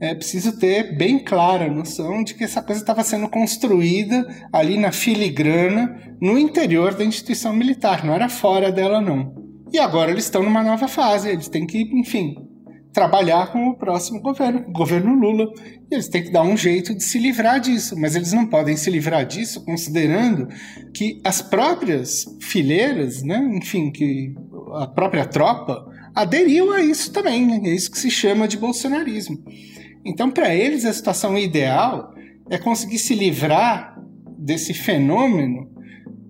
É 0.00 0.14
preciso 0.14 0.58
ter 0.58 0.96
bem 0.96 1.18
clara 1.18 1.66
a 1.66 1.72
noção 1.72 2.22
de 2.22 2.34
que 2.34 2.44
essa 2.44 2.62
coisa 2.62 2.80
estava 2.80 3.02
sendo 3.02 3.28
construída 3.28 4.26
ali 4.52 4.78
na 4.78 4.92
filigrana, 4.92 6.16
no 6.20 6.38
interior 6.38 6.94
da 6.94 7.04
instituição 7.04 7.52
militar, 7.52 8.04
não 8.04 8.14
era 8.14 8.28
fora 8.28 8.70
dela, 8.70 9.00
não. 9.00 9.34
E 9.72 9.78
agora 9.78 10.10
eles 10.10 10.24
estão 10.24 10.42
numa 10.42 10.62
nova 10.62 10.88
fase, 10.88 11.28
eles 11.28 11.48
têm 11.48 11.66
que, 11.66 11.82
enfim, 11.98 12.36
trabalhar 12.92 13.52
com 13.52 13.68
o 13.68 13.76
próximo 13.76 14.20
governo, 14.20 14.64
o 14.68 14.72
governo 14.72 15.14
Lula. 15.14 15.52
E 15.90 15.94
eles 15.94 16.08
têm 16.08 16.22
que 16.22 16.32
dar 16.32 16.42
um 16.42 16.56
jeito 16.56 16.94
de 16.94 17.02
se 17.02 17.18
livrar 17.18 17.60
disso, 17.60 17.94
mas 17.98 18.14
eles 18.16 18.32
não 18.32 18.46
podem 18.46 18.76
se 18.76 18.90
livrar 18.90 19.26
disso 19.26 19.64
considerando 19.64 20.48
que 20.94 21.20
as 21.24 21.42
próprias 21.42 22.24
fileiras, 22.40 23.22
né, 23.22 23.38
enfim, 23.52 23.90
que 23.90 24.34
a 24.74 24.86
própria 24.86 25.26
tropa 25.26 25.84
aderiu 26.14 26.72
a 26.72 26.80
isso 26.80 27.12
também. 27.12 27.66
É 27.66 27.74
isso 27.74 27.90
que 27.90 27.98
se 27.98 28.10
chama 28.10 28.48
de 28.48 28.56
bolsonarismo. 28.56 29.38
Então, 30.08 30.30
para 30.30 30.54
eles, 30.54 30.84
a 30.84 30.92
situação 30.92 31.38
ideal 31.38 32.12
é 32.50 32.58
conseguir 32.58 32.98
se 32.98 33.14
livrar 33.14 33.96
desse 34.38 34.72
fenômeno 34.72 35.68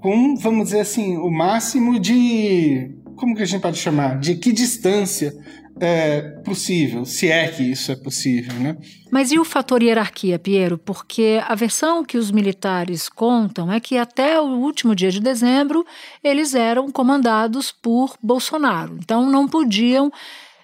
com, 0.00 0.36
vamos 0.36 0.66
dizer 0.66 0.80
assim, 0.80 1.16
o 1.16 1.30
máximo 1.30 1.98
de. 1.98 2.94
Como 3.16 3.34
que 3.34 3.42
a 3.42 3.46
gente 3.46 3.62
pode 3.62 3.78
chamar? 3.78 4.18
De 4.18 4.36
que 4.36 4.52
distância 4.52 5.32
é 5.80 6.22
possível, 6.44 7.04
se 7.04 7.28
é 7.28 7.48
que 7.48 7.62
isso 7.62 7.92
é 7.92 7.96
possível, 7.96 8.52
né? 8.54 8.76
Mas 9.10 9.30
e 9.30 9.38
o 9.38 9.44
fator 9.44 9.82
hierarquia, 9.82 10.38
Piero? 10.38 10.76
Porque 10.76 11.40
a 11.46 11.54
versão 11.54 12.04
que 12.04 12.18
os 12.18 12.30
militares 12.30 13.08
contam 13.08 13.72
é 13.72 13.78
que 13.78 13.96
até 13.96 14.40
o 14.40 14.58
último 14.58 14.94
dia 14.94 15.10
de 15.10 15.20
dezembro 15.20 15.84
eles 16.22 16.54
eram 16.54 16.90
comandados 16.90 17.72
por 17.72 18.16
Bolsonaro. 18.22 18.98
Então 19.00 19.30
não 19.30 19.46
podiam 19.46 20.10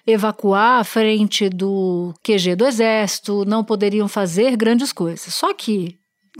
evacuar 0.05 0.79
a 0.79 0.83
frente 0.83 1.49
do 1.49 2.13
QG 2.23 2.55
do 2.55 2.67
Exército, 2.67 3.45
não 3.45 3.63
poderiam 3.63 4.07
fazer 4.07 4.55
grandes 4.55 4.91
coisas. 4.91 5.33
Só 5.33 5.53
que, 5.53 5.97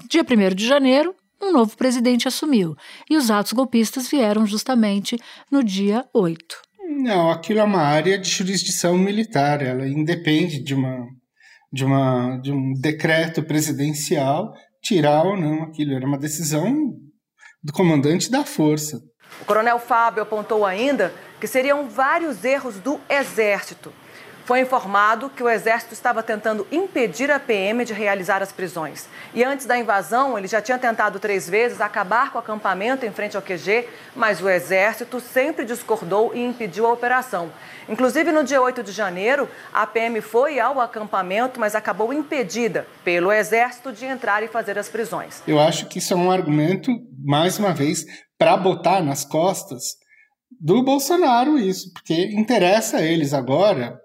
dia 0.09 0.23
1 0.23 0.55
de 0.55 0.67
janeiro, 0.67 1.15
um 1.41 1.51
novo 1.51 1.75
presidente 1.75 2.27
assumiu 2.27 2.75
e 3.09 3.17
os 3.17 3.29
atos 3.29 3.53
golpistas 3.53 4.07
vieram 4.07 4.45
justamente 4.45 5.17
no 5.51 5.63
dia 5.63 6.05
8. 6.13 6.65
Não, 7.01 7.31
aquilo 7.31 7.59
é 7.59 7.63
uma 7.63 7.81
área 7.81 8.17
de 8.17 8.29
jurisdição 8.29 8.97
militar, 8.97 9.61
ela 9.61 9.87
independe 9.87 10.63
de 10.63 10.73
uma 10.73 11.05
de 11.73 11.83
uma 11.83 12.37
de 12.37 12.51
um 12.51 12.73
decreto 12.79 13.43
presidencial 13.43 14.53
tirar 14.81 15.25
ou 15.25 15.35
não 15.35 15.63
aquilo, 15.63 15.93
era 15.93 16.05
uma 16.05 16.17
decisão 16.17 16.93
do 17.63 17.73
comandante 17.73 18.29
da 18.29 18.45
força. 18.45 18.99
O 19.41 19.45
coronel 19.45 19.79
Fábio 19.79 20.21
apontou 20.21 20.63
ainda 20.63 21.11
que 21.39 21.47
seriam 21.47 21.87
vários 21.87 22.43
erros 22.43 22.75
do 22.75 22.99
Exército. 23.09 23.91
Foi 24.45 24.59
informado 24.59 25.27
que 25.27 25.41
o 25.41 25.49
Exército 25.49 25.95
estava 25.95 26.21
tentando 26.21 26.67
impedir 26.71 27.31
a 27.31 27.39
PM 27.39 27.83
de 27.83 27.93
realizar 27.93 28.43
as 28.43 28.51
prisões. 28.51 29.09
E 29.33 29.43
antes 29.43 29.65
da 29.65 29.75
invasão, 29.75 30.37
ele 30.37 30.47
já 30.47 30.61
tinha 30.61 30.77
tentado 30.77 31.19
três 31.19 31.49
vezes 31.49 31.81
acabar 31.81 32.31
com 32.31 32.37
o 32.37 32.41
acampamento 32.41 33.07
em 33.07 33.11
frente 33.11 33.35
ao 33.35 33.41
QG, 33.41 33.89
mas 34.15 34.39
o 34.43 34.47
Exército 34.47 35.19
sempre 35.19 35.65
discordou 35.65 36.31
e 36.35 36.45
impediu 36.45 36.85
a 36.85 36.93
operação. 36.93 37.51
Inclusive, 37.89 38.31
no 38.31 38.43
dia 38.43 38.61
8 38.61 38.83
de 38.83 38.91
janeiro, 38.91 39.49
a 39.73 39.87
PM 39.87 40.21
foi 40.21 40.59
ao 40.59 40.79
acampamento, 40.79 41.59
mas 41.59 41.73
acabou 41.73 42.13
impedida 42.13 42.85
pelo 43.03 43.31
Exército 43.31 43.91
de 43.91 44.05
entrar 44.05 44.43
e 44.43 44.47
fazer 44.47 44.77
as 44.77 44.87
prisões. 44.87 45.41
Eu 45.47 45.59
acho 45.59 45.87
que 45.87 45.97
isso 45.97 46.13
é 46.13 46.17
um 46.17 46.29
argumento, 46.29 46.91
mais 47.25 47.57
uma 47.57 47.73
vez, 47.73 48.05
para 48.37 48.55
botar 48.55 49.01
nas 49.01 49.25
costas 49.25 50.04
do 50.59 50.83
Bolsonaro 50.83 51.57
isso, 51.57 51.91
porque 51.93 52.13
interessa 52.33 52.97
a 52.97 53.01
eles 53.03 53.33
agora 53.33 53.99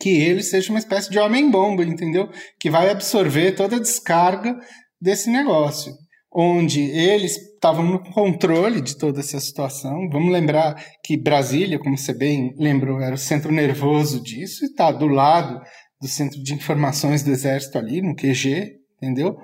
que 0.00 0.10
ele 0.10 0.42
seja 0.42 0.70
uma 0.70 0.78
espécie 0.78 1.10
de 1.10 1.18
homem-bomba, 1.18 1.82
entendeu? 1.82 2.30
Que 2.60 2.70
vai 2.70 2.90
absorver 2.90 3.52
toda 3.52 3.76
a 3.76 3.80
descarga 3.80 4.56
desse 5.00 5.30
negócio. 5.30 5.92
onde 6.32 6.80
eles 6.80 7.36
estavam 7.36 7.84
no 7.84 7.98
controle 8.12 8.80
de 8.80 8.96
toda 8.96 9.20
essa 9.20 9.40
situação. 9.40 10.08
Vamos 10.10 10.32
lembrar 10.32 10.74
que 11.02 11.16
Brasília, 11.16 11.78
como 11.78 11.96
você 11.96 12.12
bem 12.12 12.54
lembrou, 12.58 13.00
era 13.00 13.14
o 13.14 13.18
centro 13.18 13.50
nervoso 13.50 14.22
disso 14.22 14.64
e 14.64 14.68
está 14.68 14.92
do 14.92 15.06
lado 15.06 15.60
do 16.00 16.06
centro 16.06 16.40
de 16.42 16.54
informações 16.54 17.22
do 17.22 17.30
Exército 17.30 17.78
ali, 17.78 18.00
no 18.02 18.14
QG, 18.14 18.76
entendeu? 18.96 19.36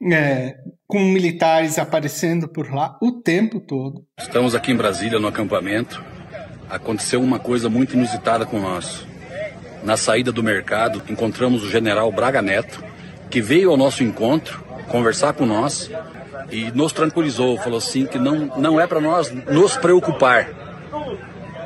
É, 0.00 0.56
com 0.86 1.00
militares 1.00 1.76
aparecendo 1.76 2.48
por 2.48 2.72
lá 2.72 2.96
o 3.02 3.20
tempo 3.20 3.58
todo. 3.58 4.04
Estamos 4.16 4.54
aqui 4.54 4.70
em 4.70 4.76
Brasília, 4.76 5.18
no 5.18 5.26
acampamento. 5.26 6.02
Aconteceu 6.70 7.20
uma 7.20 7.40
coisa 7.40 7.68
muito 7.68 7.94
inusitada 7.94 8.46
com 8.46 8.60
nós. 8.60 9.04
Na 9.82 9.96
saída 9.96 10.30
do 10.30 10.42
mercado, 10.42 11.02
encontramos 11.08 11.64
o 11.64 11.70
general 11.70 12.12
Braga 12.12 12.40
Neto, 12.40 12.82
que 13.28 13.42
veio 13.42 13.70
ao 13.70 13.76
nosso 13.76 14.04
encontro 14.04 14.64
conversar 14.88 15.32
com 15.32 15.44
nós 15.44 15.90
e 16.50 16.70
nos 16.70 16.92
tranquilizou, 16.92 17.58
falou 17.58 17.78
assim 17.78 18.06
que 18.06 18.18
não, 18.18 18.46
não 18.56 18.80
é 18.80 18.86
para 18.86 19.00
nós 19.00 19.30
nos 19.30 19.76
preocupar, 19.76 20.48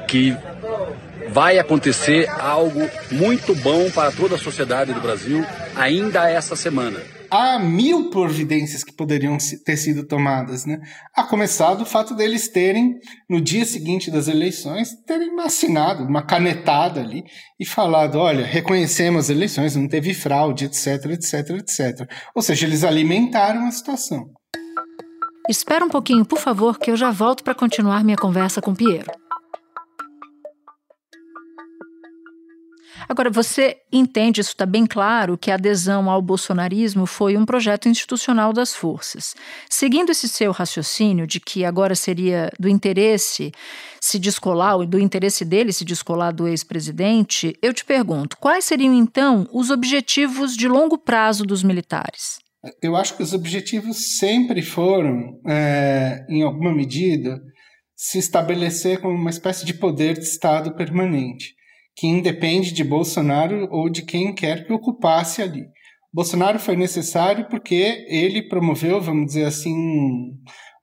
que 0.09 0.37
vai 1.29 1.59
acontecer 1.59 2.29
algo 2.29 2.81
muito 3.11 3.55
bom 3.57 3.91
para 3.91 4.11
toda 4.11 4.35
a 4.35 4.39
sociedade 4.39 4.93
do 4.93 5.01
Brasil 5.01 5.45
ainda 5.77 6.29
essa 6.29 6.57
semana 6.57 7.01
há 7.33 7.59
mil 7.59 8.11
providências 8.11 8.85
que 8.85 8.93
poderiam 8.93 9.39
ter 9.65 9.79
sido 9.79 10.07
tomadas, 10.07 10.67
né? 10.67 10.79
A 11.17 11.25
começar 11.25 11.73
do 11.75 11.87
fato 11.87 12.15
deles 12.15 12.47
terem, 12.49 12.99
no 13.29 13.41
dia 13.41 13.65
seguinte 13.65 14.11
das 14.11 14.29
eleições, 14.29 14.91
terem 15.07 15.41
assinado 15.41 16.05
uma 16.05 16.23
canetada 16.23 17.01
ali 17.01 17.25
e 17.59 17.65
falado, 17.65 18.19
olha, 18.19 18.45
reconhecemos 18.45 19.25
as 19.25 19.31
eleições, 19.31 19.75
não 19.75 19.89
teve 19.89 20.12
fraude, 20.12 20.67
etc, 20.67 21.07
etc, 21.07 21.51
etc. 21.51 22.11
Ou 22.35 22.43
seja, 22.43 22.67
eles 22.67 22.85
alimentaram 22.85 23.67
a 23.67 23.71
situação. 23.71 24.27
Espera 25.49 25.85
um 25.85 25.89
pouquinho, 25.89 26.27
por 26.27 26.39
favor, 26.39 26.79
que 26.79 26.91
eu 26.91 26.97
já 26.97 27.11
volto 27.11 27.43
para 27.43 27.55
continuar 27.55 28.05
minha 28.05 28.17
conversa 28.17 28.61
com 28.61 28.75
Piero. 28.75 29.11
Agora, 33.12 33.28
você 33.28 33.76
entende, 33.92 34.40
isso 34.40 34.52
está 34.52 34.64
bem 34.64 34.87
claro, 34.87 35.37
que 35.37 35.50
a 35.50 35.57
adesão 35.57 36.09
ao 36.09 36.23
bolsonarismo 36.23 37.04
foi 37.04 37.37
um 37.37 37.45
projeto 37.45 37.87
institucional 37.87 38.54
das 38.54 38.75
forças. 38.75 39.35
Seguindo 39.69 40.09
esse 40.09 40.26
seu 40.26 40.50
raciocínio 40.50 41.26
de 41.26 41.38
que 41.38 41.62
agora 41.62 41.95
seria 41.95 42.50
do 42.59 42.71
interesse 42.71 43.52
se 44.00 44.19
descolar, 44.19 44.78
do 44.87 44.99
interesse 44.99 45.45
dele 45.45 45.75
se 45.75 45.85
descolar 45.85 46.33
do 46.33 46.49
ex-presidente, 46.49 47.54
eu 47.61 47.75
te 47.75 47.85
pergunto, 47.85 48.38
quais 48.38 48.64
seriam 48.64 48.95
então 48.95 49.47
os 49.52 49.69
objetivos 49.69 50.57
de 50.57 50.66
longo 50.66 50.97
prazo 50.97 51.45
dos 51.45 51.62
militares? 51.62 52.38
Eu 52.83 52.97
acho 52.97 53.14
que 53.14 53.23
os 53.23 53.35
objetivos 53.35 54.16
sempre 54.16 54.62
foram, 54.62 55.38
é, 55.47 56.25
em 56.31 56.42
alguma 56.42 56.75
medida, 56.75 57.38
se 57.95 58.16
estabelecer 58.16 59.02
como 59.02 59.14
uma 59.14 59.28
espécie 59.28 59.66
de 59.66 59.75
poder 59.75 60.14
de 60.14 60.25
Estado 60.25 60.75
permanente 60.75 61.61
que 61.96 62.06
independe 62.06 62.72
de 62.72 62.82
Bolsonaro 62.84 63.68
ou 63.70 63.90
de 63.90 64.02
quem 64.02 64.34
quer 64.34 64.66
que 64.66 64.72
ocupasse 64.72 65.42
ali. 65.42 65.64
Bolsonaro 66.12 66.58
foi 66.58 66.76
necessário 66.76 67.49
porque 67.49 68.04
ele 68.08 68.49
promoveu, 68.49 69.00
vamos 69.00 69.26
dizer 69.26 69.44
assim, 69.44 69.75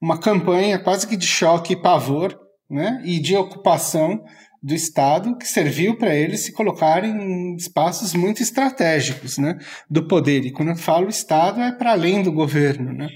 uma 0.02 0.20
campanha 0.20 0.80
quase 0.80 1.08
que 1.08 1.16
de 1.16 1.28
choque 1.28 1.74
e 1.74 1.82
pavor, 1.82 2.36
né, 2.70 3.02
e 3.06 3.20
de 3.20 3.36
ocupação 3.36 4.24
do 4.62 4.74
Estado 4.74 5.38
que 5.38 5.48
serviu 5.48 5.98
para 5.98 6.14
eles 6.16 6.42
se 6.42 6.52
colocarem 6.52 7.12
em 7.12 7.56
espaços 7.56 8.14
muito 8.14 8.44
estratégicos, 8.44 9.38
né, 9.38 9.58
do 9.90 10.08
poder. 10.08 10.46
E 10.46 10.52
quando 10.52 10.70
eu 10.70 10.76
falo 10.76 11.10
Estado 11.10 11.62
é 11.62 11.72
para 11.72 11.92
além 11.92 12.22
do 12.22 12.32
governo, 12.32 12.94
né. 12.94 13.08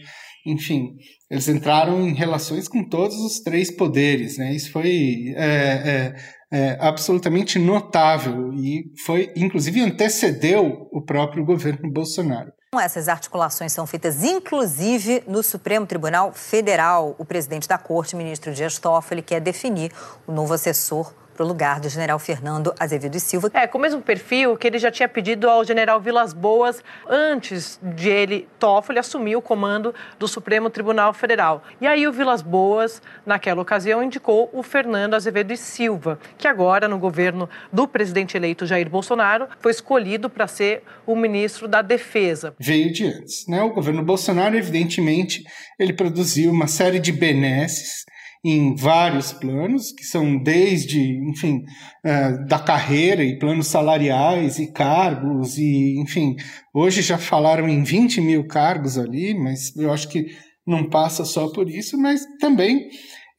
Enfim, 0.45 0.95
eles 1.31 1.47
entraram 1.47 2.07
em 2.07 2.13
relações 2.13 2.67
com 2.67 2.83
todos 2.83 3.15
os 3.17 3.39
três 3.39 3.71
poderes, 3.75 4.37
né. 4.37 4.53
Isso 4.53 4.71
foi 4.71 5.33
é, 5.35 5.45
é, 5.45 6.15
é, 6.53 6.77
absolutamente 6.79 7.57
notável 7.57 8.53
e 8.53 8.93
foi, 9.03 9.33
inclusive, 9.35 9.81
antecedeu 9.81 10.87
o 10.91 11.01
próprio 11.01 11.43
governo 11.43 11.91
Bolsonaro. 11.91 12.53
Essas 12.79 13.07
articulações 13.07 13.71
são 13.71 13.87
feitas, 13.87 14.23
inclusive, 14.23 15.23
no 15.27 15.41
Supremo 15.41 15.87
Tribunal 15.87 16.31
Federal. 16.31 17.15
O 17.17 17.25
presidente 17.25 17.67
da 17.67 17.77
corte, 17.79 18.15
ministro 18.15 18.53
Dias 18.53 18.77
Toffoli, 18.77 19.23
quer 19.23 19.41
definir 19.41 19.91
o 20.27 20.31
novo 20.31 20.53
assessor 20.53 21.11
para 21.33 21.43
o 21.43 21.47
lugar 21.47 21.79
do 21.79 21.89
general 21.89 22.19
Fernando 22.19 22.73
Azevedo 22.79 23.15
e 23.15 23.19
Silva. 23.19 23.49
É, 23.53 23.67
com 23.67 23.77
o 23.77 23.81
mesmo 23.81 24.01
perfil 24.01 24.55
que 24.57 24.67
ele 24.67 24.77
já 24.77 24.91
tinha 24.91 25.07
pedido 25.07 25.49
ao 25.49 25.63
general 25.63 25.99
Vilas 25.99 26.33
Boas 26.33 26.83
antes 27.07 27.79
de 27.81 28.09
ele, 28.09 28.47
Toffoli, 28.59 28.99
assumir 28.99 29.35
o 29.35 29.41
comando 29.41 29.93
do 30.17 30.27
Supremo 30.27 30.69
Tribunal 30.69 31.13
Federal. 31.13 31.63
E 31.81 31.87
aí 31.87 32.07
o 32.07 32.11
Vilas 32.11 32.41
Boas, 32.41 33.01
naquela 33.25 33.61
ocasião, 33.61 34.03
indicou 34.03 34.49
o 34.53 34.63
Fernando 34.63 35.13
Azevedo 35.13 35.51
e 35.51 35.57
Silva, 35.57 36.19
que 36.37 36.47
agora, 36.47 36.87
no 36.87 36.97
governo 36.97 37.49
do 37.71 37.87
presidente 37.87 38.37
eleito 38.37 38.65
Jair 38.65 38.89
Bolsonaro, 38.89 39.47
foi 39.59 39.71
escolhido 39.71 40.29
para 40.29 40.47
ser 40.47 40.83
o 41.05 41.15
ministro 41.15 41.67
da 41.67 41.81
Defesa. 41.81 42.55
Veio 42.59 42.91
de 42.91 43.05
antes. 43.05 43.47
Né? 43.47 43.61
O 43.61 43.73
governo 43.73 44.03
Bolsonaro, 44.03 44.55
evidentemente, 44.55 45.43
ele 45.79 45.93
produziu 45.93 46.51
uma 46.51 46.67
série 46.67 46.99
de 46.99 47.11
benesses 47.11 48.05
em 48.43 48.75
vários 48.75 49.31
planos, 49.31 49.93
que 49.93 50.03
são 50.03 50.37
desde, 50.37 50.99
enfim, 51.29 51.63
uh, 52.05 52.45
da 52.45 52.59
carreira 52.59 53.23
e 53.23 53.39
planos 53.39 53.67
salariais 53.67 54.59
e 54.59 54.71
cargos, 54.71 55.57
e, 55.57 55.97
enfim, 56.01 56.35
hoje 56.73 57.01
já 57.01 57.17
falaram 57.17 57.69
em 57.69 57.83
20 57.83 58.19
mil 58.19 58.45
cargos 58.45 58.97
ali, 58.97 59.33
mas 59.33 59.73
eu 59.77 59.93
acho 59.93 60.09
que 60.09 60.25
não 60.67 60.89
passa 60.89 61.23
só 61.23 61.49
por 61.51 61.69
isso, 61.69 61.97
mas 61.97 62.25
também 62.39 62.89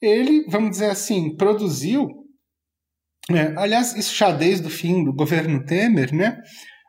ele, 0.00 0.46
vamos 0.48 0.70
dizer 0.70 0.90
assim, 0.90 1.36
produziu, 1.36 2.08
né, 3.28 3.54
aliás, 3.58 3.94
isso 3.94 4.16
já 4.16 4.32
desde 4.32 4.66
o 4.66 4.70
fim 4.70 5.04
do 5.04 5.12
governo 5.12 5.64
Temer, 5.64 6.14
né, 6.14 6.38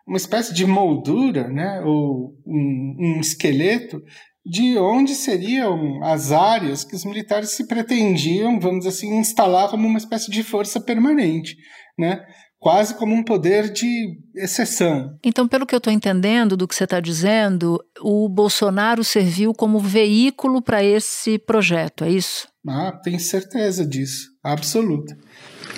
uma 0.08 0.18
espécie 0.18 0.54
de 0.54 0.66
moldura, 0.66 1.50
né, 1.50 1.82
ou 1.84 2.34
um, 2.46 2.96
um 3.00 3.20
esqueleto 3.20 4.02
de 4.46 4.78
onde 4.78 5.16
seriam 5.16 6.04
as 6.04 6.32
áreas 6.32 6.84
que 6.84 6.96
os 6.96 7.04
militares 7.04 7.52
se 7.52 7.66
pretendiam, 7.68 8.60
vamos 8.60 8.86
dizer 8.86 8.90
assim, 8.90 9.18
instalar 9.18 9.70
como 9.70 9.88
uma 9.88 9.98
espécie 9.98 10.30
de 10.30 10.44
força 10.44 10.80
permanente, 10.80 11.58
né? 11.98 12.24
quase 12.66 12.96
como 12.96 13.14
um 13.14 13.24
poder 13.24 13.72
de 13.72 14.18
exceção. 14.36 15.16
Então, 15.24 15.48
pelo 15.48 15.68
que 15.68 15.76
eu 15.76 15.78
estou 15.78 15.94
entendendo 15.94 16.58
do 16.58 16.68
que 16.68 16.74
você 16.74 16.86
está 16.86 17.00
dizendo, 17.00 17.80
o 18.02 18.28
Bolsonaro 18.28 19.04
serviu 19.04 19.54
como 19.54 19.78
veículo 19.78 20.64
para 20.64 20.84
esse 20.84 21.38
projeto, 21.38 22.04
é 22.04 22.10
isso? 22.10 22.48
Ah, 22.68 22.92
tenho 23.04 23.20
certeza 23.20 23.86
disso, 23.86 24.32
absoluta. 24.44 25.16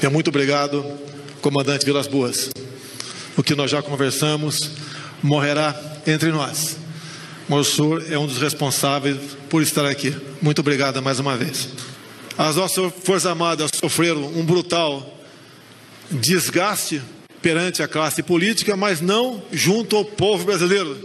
É 0.01 0.07
muito 0.07 0.29
obrigado, 0.29 0.81
comandante 1.41 1.85
Vilas 1.85 2.07
Boas. 2.07 2.51
O 3.37 3.43
que 3.43 3.53
nós 3.53 3.69
já 3.69 3.83
conversamos 3.83 4.71
morrerá 5.21 5.75
entre 6.07 6.31
nós. 6.31 6.86
Morsur 7.49 8.03
é 8.11 8.17
um 8.17 8.25
dos 8.25 8.39
responsáveis 8.39 9.17
por 9.49 9.61
estar 9.61 9.85
aqui. 9.85 10.13
Muito 10.41 10.59
obrigado 10.59 11.01
mais 11.01 11.17
uma 11.19 11.37
vez. 11.37 11.69
As 12.37 12.57
nossas 12.57 12.91
Forças 13.03 13.25
Armadas 13.25 13.71
sofreram 13.73 14.25
um 14.35 14.43
brutal 14.43 15.17
desgaste 16.11 17.01
perante 17.41 17.81
a 17.81 17.87
classe 17.87 18.21
política, 18.21 18.75
mas 18.75 18.99
não 18.99 19.41
junto 19.51 19.95
ao 19.95 20.03
povo 20.03 20.45
brasileiro, 20.45 20.97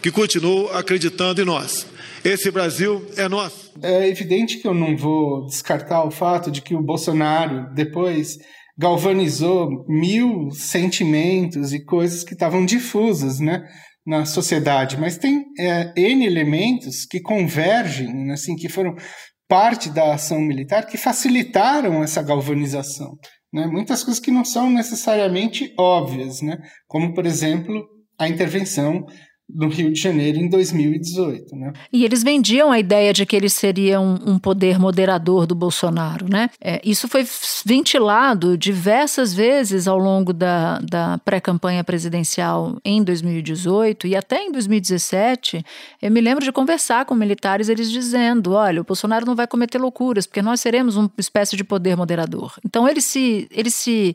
que 0.00 0.10
continua 0.10 0.78
acreditando 0.78 1.42
em 1.42 1.44
nós. 1.44 1.86
Esse 2.24 2.50
Brasil 2.50 3.04
é 3.16 3.28
nosso. 3.28 3.72
É 3.82 4.08
evidente 4.08 4.58
que 4.58 4.68
eu 4.68 4.74
não 4.74 4.96
vou 4.96 5.46
descartar 5.46 6.04
o 6.04 6.10
fato 6.10 6.50
de 6.50 6.62
que 6.62 6.74
o 6.74 6.82
Bolsonaro 6.82 7.66
depois 7.74 8.38
galvanizou 8.78 9.84
mil 9.88 10.50
sentimentos 10.52 11.72
e 11.72 11.84
coisas 11.84 12.22
que 12.22 12.34
estavam 12.34 12.64
difusas, 12.64 13.40
né? 13.40 13.64
Na 14.06 14.24
sociedade, 14.24 14.98
mas 14.98 15.18
tem 15.18 15.44
é, 15.58 15.92
N 15.96 16.24
elementos 16.24 17.04
que 17.04 17.20
convergem, 17.20 18.30
assim, 18.30 18.56
que 18.56 18.68
foram 18.68 18.96
parte 19.48 19.90
da 19.90 20.14
ação 20.14 20.40
militar, 20.40 20.86
que 20.86 20.96
facilitaram 20.96 22.02
essa 22.02 22.22
galvanização. 22.22 23.16
Né? 23.52 23.66
Muitas 23.66 24.04
coisas 24.04 24.22
que 24.22 24.30
não 24.30 24.44
são 24.44 24.70
necessariamente 24.70 25.74
óbvias, 25.78 26.40
né? 26.40 26.56
como, 26.86 27.12
por 27.12 27.26
exemplo, 27.26 27.84
a 28.18 28.28
intervenção 28.28 29.04
no 29.54 29.68
Rio 29.68 29.92
de 29.92 30.00
Janeiro 30.00 30.38
em 30.38 30.48
2018. 30.48 31.56
Né? 31.56 31.72
E 31.92 32.04
eles 32.04 32.22
vendiam 32.22 32.70
a 32.70 32.78
ideia 32.78 33.12
de 33.12 33.24
que 33.26 33.36
ele 33.36 33.48
seria 33.48 34.00
um, 34.00 34.32
um 34.32 34.38
poder 34.38 34.78
moderador 34.78 35.46
do 35.46 35.54
Bolsonaro. 35.54 36.26
Né? 36.28 36.50
É, 36.60 36.80
isso 36.84 37.08
foi 37.08 37.26
ventilado 37.64 38.56
diversas 38.56 39.34
vezes 39.34 39.86
ao 39.86 39.98
longo 39.98 40.32
da, 40.32 40.78
da 40.78 41.18
pré-campanha 41.24 41.84
presidencial 41.84 42.78
em 42.84 43.02
2018 43.02 44.06
e 44.06 44.16
até 44.16 44.42
em 44.44 44.52
2017. 44.52 45.64
Eu 46.00 46.10
me 46.10 46.20
lembro 46.20 46.44
de 46.44 46.52
conversar 46.52 47.04
com 47.04 47.14
militares, 47.14 47.68
eles 47.68 47.90
dizendo: 47.90 48.52
olha, 48.52 48.80
o 48.80 48.84
Bolsonaro 48.84 49.26
não 49.26 49.34
vai 49.34 49.46
cometer 49.46 49.78
loucuras, 49.78 50.26
porque 50.26 50.42
nós 50.42 50.60
seremos 50.60 50.96
uma 50.96 51.10
espécie 51.18 51.56
de 51.56 51.64
poder 51.64 51.96
moderador. 51.96 52.54
Então 52.64 52.88
eles 52.88 53.04
se. 53.04 53.48
Eles 53.50 53.74
se 53.74 54.14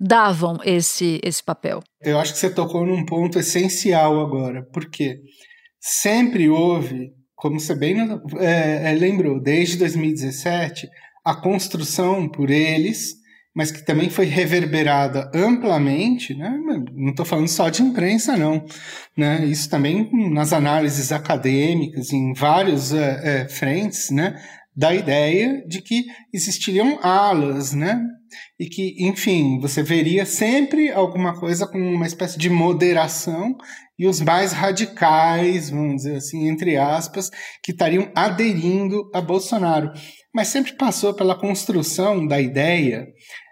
davam 0.00 0.58
esse, 0.64 1.20
esse 1.22 1.44
papel. 1.44 1.80
Eu 2.00 2.18
acho 2.18 2.32
que 2.32 2.38
você 2.38 2.48
tocou 2.48 2.86
num 2.86 3.04
ponto 3.04 3.38
essencial 3.38 4.18
agora, 4.20 4.66
porque 4.72 5.20
sempre 5.78 6.48
houve 6.48 7.12
como 7.40 7.58
você 7.58 7.74
bem 7.74 7.96
é, 8.38 8.92
é, 8.92 8.92
lembrou, 8.92 9.40
desde 9.40 9.78
2017, 9.78 10.86
a 11.24 11.34
construção 11.34 12.28
por 12.28 12.50
eles, 12.50 13.14
mas 13.54 13.72
que 13.72 13.84
também 13.84 14.10
foi 14.10 14.26
reverberada 14.26 15.30
amplamente, 15.34 16.34
né? 16.34 16.54
não 16.94 17.10
estou 17.10 17.24
falando 17.24 17.48
só 17.48 17.70
de 17.70 17.82
imprensa, 17.82 18.36
não. 18.36 18.64
Né? 19.16 19.44
Isso 19.46 19.68
também 19.70 20.08
nas 20.30 20.52
análises 20.52 21.10
acadêmicas, 21.10 22.12
em 22.12 22.32
vários 22.34 22.92
é, 22.92 23.20
é, 23.42 23.48
frentes, 23.48 24.10
né? 24.10 24.38
da 24.76 24.94
ideia 24.94 25.64
de 25.66 25.82
que 25.82 26.04
existiriam 26.32 26.98
alas, 27.02 27.72
né? 27.72 28.00
E 28.58 28.66
que, 28.66 28.96
enfim, 28.98 29.58
você 29.60 29.82
veria 29.82 30.24
sempre 30.24 30.90
alguma 30.90 31.38
coisa 31.38 31.66
com 31.66 31.78
uma 31.78 32.06
espécie 32.06 32.38
de 32.38 32.50
moderação 32.50 33.56
e 33.98 34.06
os 34.06 34.20
mais 34.20 34.52
radicais, 34.52 35.70
vamos 35.70 35.96
dizer 35.96 36.16
assim, 36.16 36.48
entre 36.48 36.76
aspas, 36.76 37.30
que 37.62 37.72
estariam 37.72 38.10
aderindo 38.14 39.10
a 39.14 39.20
Bolsonaro. 39.20 39.90
Mas 40.34 40.48
sempre 40.48 40.72
passou 40.72 41.12
pela 41.12 41.38
construção 41.38 42.26
da 42.26 42.40
ideia 42.40 43.06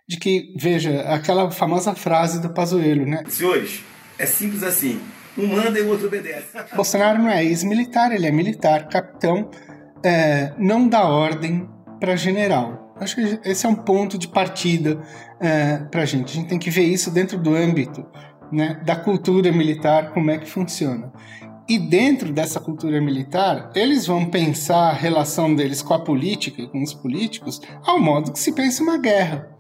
de 0.09 0.17
que, 0.17 0.55
veja, 0.57 1.03
aquela 1.03 1.51
famosa 1.51 1.95
frase 1.95 2.41
do 2.41 2.55
Pazuello, 2.55 3.05
né? 3.05 3.23
Senhores, 3.29 3.83
é 4.19 4.25
simples 4.25 4.63
assim. 4.63 4.99
Um 5.37 5.47
manda 5.47 5.79
e 5.79 5.83
o 5.83 5.89
outro 5.89 6.07
obedece. 6.07 6.47
Bolsonaro 6.75 7.19
não 7.19 7.29
é 7.29 7.45
ex-militar, 7.45 8.11
ele 8.11 8.27
é 8.27 8.33
militar, 8.33 8.89
capitão, 8.89 9.51
é, 10.03 10.53
não 10.59 10.89
dá 10.89 11.05
ordem 11.05 11.69
para 12.01 12.17
general. 12.17 12.88
Acho 13.01 13.17
que 13.17 13.41
esse 13.45 13.67
é 13.67 13.69
um 13.69 13.75
ponto 13.75 14.19
de 14.19 14.29
partida 14.29 15.01
é, 15.41 15.79
para 15.79 16.03
a 16.03 16.07
gente. 16.07 16.33
A 16.33 16.35
gente 16.35 16.49
tem 16.49 16.59
que 16.59 16.71
ver 16.71 16.85
isso 16.85 17.11
dentro 17.11 17.39
do 17.39 17.55
âmbito 17.55 18.05
né, 18.51 18.81
da 18.85 18.97
cultura 18.97 19.53
militar, 19.53 20.13
como 20.13 20.31
é 20.31 20.39
que 20.39 20.49
funciona. 20.49 21.13
E 21.69 21.79
dentro 21.79 22.33
dessa 22.33 22.59
cultura 22.59 22.99
militar, 23.01 23.71
eles 23.75 24.07
vão 24.07 24.25
pensar 24.25 24.89
a 24.89 24.93
relação 24.93 25.55
deles 25.55 25.83
com 25.83 25.93
a 25.93 25.99
política 25.99 26.63
e 26.63 26.69
com 26.69 26.83
os 26.83 26.95
políticos 26.95 27.61
ao 27.85 28.01
modo 28.01 28.33
que 28.33 28.39
se 28.39 28.53
pensa 28.53 28.83
uma 28.83 28.97
guerra. 28.97 29.58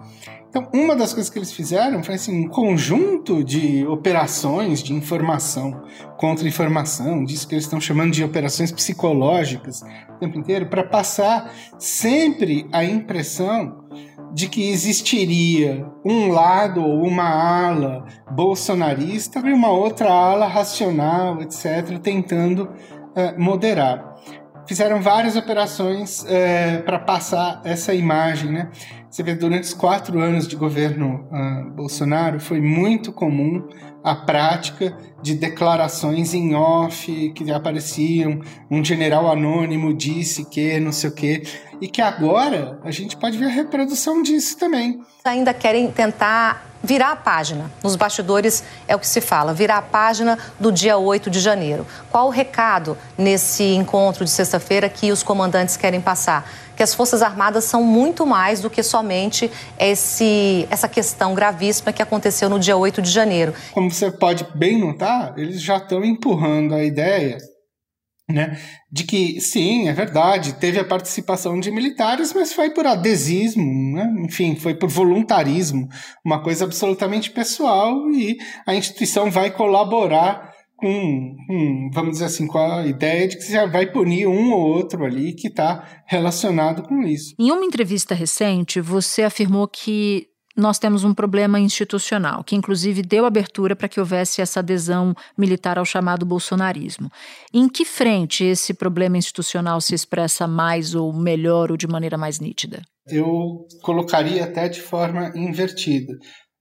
Então, 0.59 0.69
uma 0.73 0.97
das 0.97 1.15
coisas 1.15 1.31
que 1.31 1.39
eles 1.39 1.53
fizeram 1.53 2.03
foi 2.03 2.17
assim, 2.17 2.45
um 2.45 2.49
conjunto 2.49 3.45
de 3.45 3.87
operações 3.87 4.83
de 4.83 4.93
informação, 4.93 5.83
contra-informação, 6.17 7.25
disso 7.25 7.47
que 7.47 7.55
eles 7.55 7.65
estão 7.65 7.81
chamando 7.81 8.13
de 8.13 8.25
operações 8.25 8.73
psicológicas 8.73 9.83
o 9.83 10.19
tempo 10.19 10.37
inteiro, 10.37 10.67
para 10.67 10.83
passar 10.83 11.55
sempre 11.79 12.67
a 12.73 12.83
impressão 12.83 13.85
de 14.35 14.49
que 14.49 14.69
existiria 14.69 15.87
um 16.05 16.29
lado 16.29 16.83
ou 16.83 17.05
uma 17.05 17.29
ala 17.29 18.05
bolsonarista 18.33 19.39
e 19.39 19.53
uma 19.53 19.71
outra 19.71 20.11
ala 20.11 20.49
racional, 20.49 21.41
etc., 21.41 21.99
tentando 22.03 22.65
uh, 22.65 23.41
moderar. 23.41 24.17
Fizeram 24.67 25.01
várias 25.01 25.35
operações 25.37 26.25
uh, 26.25 26.83
para 26.85 26.99
passar 26.99 27.63
essa 27.65 27.95
imagem, 27.95 28.51
né? 28.51 28.71
Você 29.11 29.23
vê, 29.23 29.35
durante 29.35 29.65
os 29.65 29.75
quatro 29.75 30.21
anos 30.21 30.47
de 30.47 30.55
governo 30.55 31.27
uh, 31.33 31.71
Bolsonaro, 31.71 32.39
foi 32.39 32.61
muito 32.61 33.11
comum 33.11 33.67
a 34.05 34.15
prática 34.15 34.97
de 35.23 35.35
declarações 35.35 36.35
em 36.35 36.55
off 36.55 37.33
que 37.35 37.51
apareciam. 37.51 38.41
Um 38.71 38.85
general 38.85 39.31
anônimo 39.31 39.95
disse 39.95 40.45
que, 40.45 40.79
não 40.79 40.93
sei 40.93 41.11
o 41.11 41.15
quê. 41.15 41.43
E 41.81 41.89
que 41.89 42.03
agora 42.03 42.79
a 42.85 42.91
gente 42.91 43.17
pode 43.17 43.39
ver 43.39 43.47
a 43.47 43.51
reprodução 43.51 44.23
disso 44.23 44.59
também. 44.59 45.01
Ainda 45.25 45.55
querem 45.55 45.91
tentar 45.91 46.67
virar 46.83 47.13
a 47.13 47.17
página. 47.17 47.71
Nos 47.83 47.97
bastidores 47.97 48.63
é 48.87 48.95
o 48.95 48.99
que 48.99 49.07
se 49.07 49.21
fala, 49.21 49.53
virar 49.53 49.79
a 49.79 49.83
página 49.83 50.39
do 50.61 50.71
dia 50.71 50.97
8 50.97 51.31
de 51.31 51.41
janeiro. 51.41 51.87
Qual 52.11 52.27
o 52.27 52.31
recado 52.31 52.97
nesse 53.17 53.65
encontro 53.75 54.25
de 54.25 54.31
sexta-feira 54.31 54.89
que 54.89 55.11
os 55.11 55.23
comandantes 55.23 55.77
querem 55.77 56.01
passar? 56.01 56.49
Que 56.79 56.83
as 56.85 56.95
Forças 56.95 57.23
Armadas 57.23 57.65
são 57.65 57.83
muito 57.83 58.25
mais 58.25 58.61
do 58.61 58.71
que 58.71 58.85
somente 58.85 59.51
esse, 59.77 60.65
essa 60.71 60.89
questão 60.89 61.35
gravíssima 61.35 61.93
que 61.93 62.01
aconteceu 62.01 62.49
no 62.49 62.57
dia 62.57 62.77
8 62.77 63.03
de 63.03 63.11
janeiro. 63.11 63.53
Como 63.73 63.91
você 63.91 64.13
pode 64.13 64.47
bem 64.55 64.79
notar, 64.79 65.35
eles 65.37 65.61
já 65.61 65.79
estão 65.79 66.05
empurrando 66.05 66.77
a 66.77 66.85
ideia 66.85 67.37
né? 68.31 68.59
De 68.93 69.05
que 69.05 69.41
sim, 69.41 69.89
é 69.89 69.93
verdade, 69.93 70.53
teve 70.55 70.79
a 70.79 70.85
participação 70.85 71.59
de 71.59 71.71
militares, 71.71 72.35
mas 72.35 72.53
foi 72.53 72.69
por 72.71 72.87
adesismo, 72.87 73.65
né? 73.97 74.07
enfim, 74.21 74.55
foi 74.55 74.75
por 74.75 74.89
voluntarismo, 74.89 75.89
uma 76.23 76.43
coisa 76.43 76.67
absolutamente 76.67 77.31
pessoal 77.31 78.11
e 78.11 78.37
a 78.67 78.75
instituição 78.75 79.31
vai 79.31 79.51
colaborar 79.51 80.48
com, 80.79 81.37
com 81.47 81.91
vamos 81.93 82.13
dizer 82.13 82.27
assim, 82.27 82.47
com 82.47 82.59
a 82.59 82.87
ideia 82.87 83.27
de 83.27 83.37
que 83.37 83.43
você 83.43 83.67
vai 83.67 83.91
punir 83.91 84.27
um 84.29 84.53
ou 84.53 84.61
outro 84.61 85.05
ali 85.05 85.33
que 85.33 85.49
está 85.49 86.03
relacionado 86.07 86.83
com 86.85 87.03
isso. 87.03 87.35
Em 87.39 87.51
uma 87.51 87.65
entrevista 87.65 88.15
recente, 88.15 88.81
você 88.81 89.23
afirmou 89.23 89.67
que 89.67 90.29
nós 90.57 90.79
temos 90.79 91.05
um 91.05 91.15
problema 91.15 91.61
institucional, 91.61 92.43
que 92.43 92.57
inclusive 92.57 93.03
deu 93.03 93.25
abertura 93.25 93.77
para 93.77 93.89
que 93.89 94.01
houvesse 94.01 94.41
essa 94.41 94.59
adesão 94.59 95.15
militar 95.37 95.79
ao 95.79 95.85
chamado 95.85 96.27
bolsonarismo. 96.27 97.11
Em 97.55 97.69
que 97.69 97.85
frente 97.85 98.43
esse 98.43 98.75
problema 98.75 99.17
institucional 99.17 99.81
se 99.81 99.95
expressa 99.95 100.49
mais 100.49 100.97
ou 100.97 101.13
melhor 101.13 101.71
ou 101.71 101.77
de 101.77 101.87
maneira 101.87 102.19
mais 102.19 102.41
nítida? 102.41 102.83
Eu 103.07 103.67
colocaria 103.83 104.45
até 104.45 104.69
de 104.69 104.83
forma 104.83 105.33
invertida. 105.35 106.13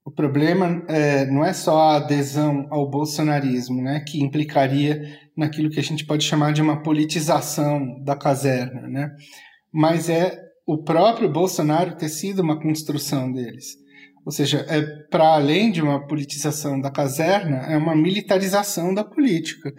O 0.08 0.12
problema 0.12 0.86
é, 0.88 1.26
não 1.26 1.44
é 1.44 1.52
só 1.52 1.78
a 1.82 1.96
adesão 1.98 2.66
ao 2.70 2.90
bolsonarismo, 2.90 3.82
né, 3.82 4.00
que 4.08 4.24
implicaria 4.24 5.02
naquilo 5.36 5.70
que 5.70 5.82
a 5.82 5.84
gente 5.84 6.06
pode 6.06 6.24
chamar 6.24 6.54
de 6.54 6.62
uma 6.62 6.82
politização 6.82 8.02
da 8.06 8.16
caserna, 8.16 8.88
né, 8.88 9.12
mas 9.70 10.08
é 10.08 10.40
o 10.66 10.82
próprio 10.82 11.30
Bolsonaro 11.30 11.98
ter 11.98 12.08
sido 12.08 12.42
uma 12.42 12.58
construção 12.58 13.30
deles. 13.30 13.76
Ou 14.26 14.32
seja, 14.32 14.66
é 14.70 14.82
para 15.12 15.34
além 15.34 15.74
de 15.74 15.82
uma 15.82 16.08
politização 16.08 16.80
da 16.80 16.90
caserna, 16.90 17.58
é 17.70 17.76
uma 17.76 17.94
militarização 17.94 18.94
da 18.94 19.04
política. 19.04 19.74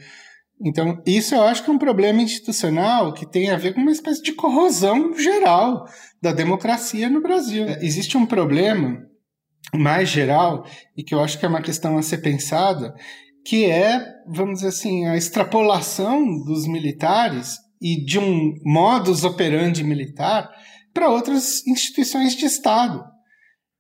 Então, 0.63 1.03
isso 1.07 1.35
eu 1.35 1.43
acho 1.43 1.65
que 1.65 1.71
é 1.71 1.73
um 1.73 1.79
problema 1.79 2.21
institucional 2.21 3.15
que 3.15 3.25
tem 3.25 3.49
a 3.49 3.57
ver 3.57 3.73
com 3.73 3.81
uma 3.81 3.93
espécie 3.93 4.23
de 4.23 4.35
corrosão 4.35 5.17
geral 5.19 5.87
da 6.21 6.33
democracia 6.33 7.09
no 7.09 7.23
Brasil. 7.23 7.65
É, 7.65 7.79
existe 7.83 8.19
um 8.19 8.27
problema 8.27 9.09
mais 9.75 10.09
geral 10.09 10.65
e 10.97 11.03
que 11.03 11.15
eu 11.15 11.21
acho 11.21 11.39
que 11.39 11.45
é 11.45 11.49
uma 11.49 11.63
questão 11.63 11.99
a 11.99 12.03
ser 12.03 12.19
pensada, 12.19 12.95
que 13.45 13.65
é, 13.67 14.05
vamos 14.27 14.57
dizer 14.57 14.69
assim, 14.69 15.07
a 15.07 15.17
extrapolação 15.17 16.43
dos 16.45 16.67
militares 16.67 17.57
e 17.81 18.05
de 18.05 18.19
um 18.19 18.55
modus 18.65 19.25
operandi 19.25 19.85
militar 19.85 20.51
para 20.93 21.09
outras 21.09 21.67
instituições 21.67 22.35
de 22.35 22.47
Estado. 22.47 23.05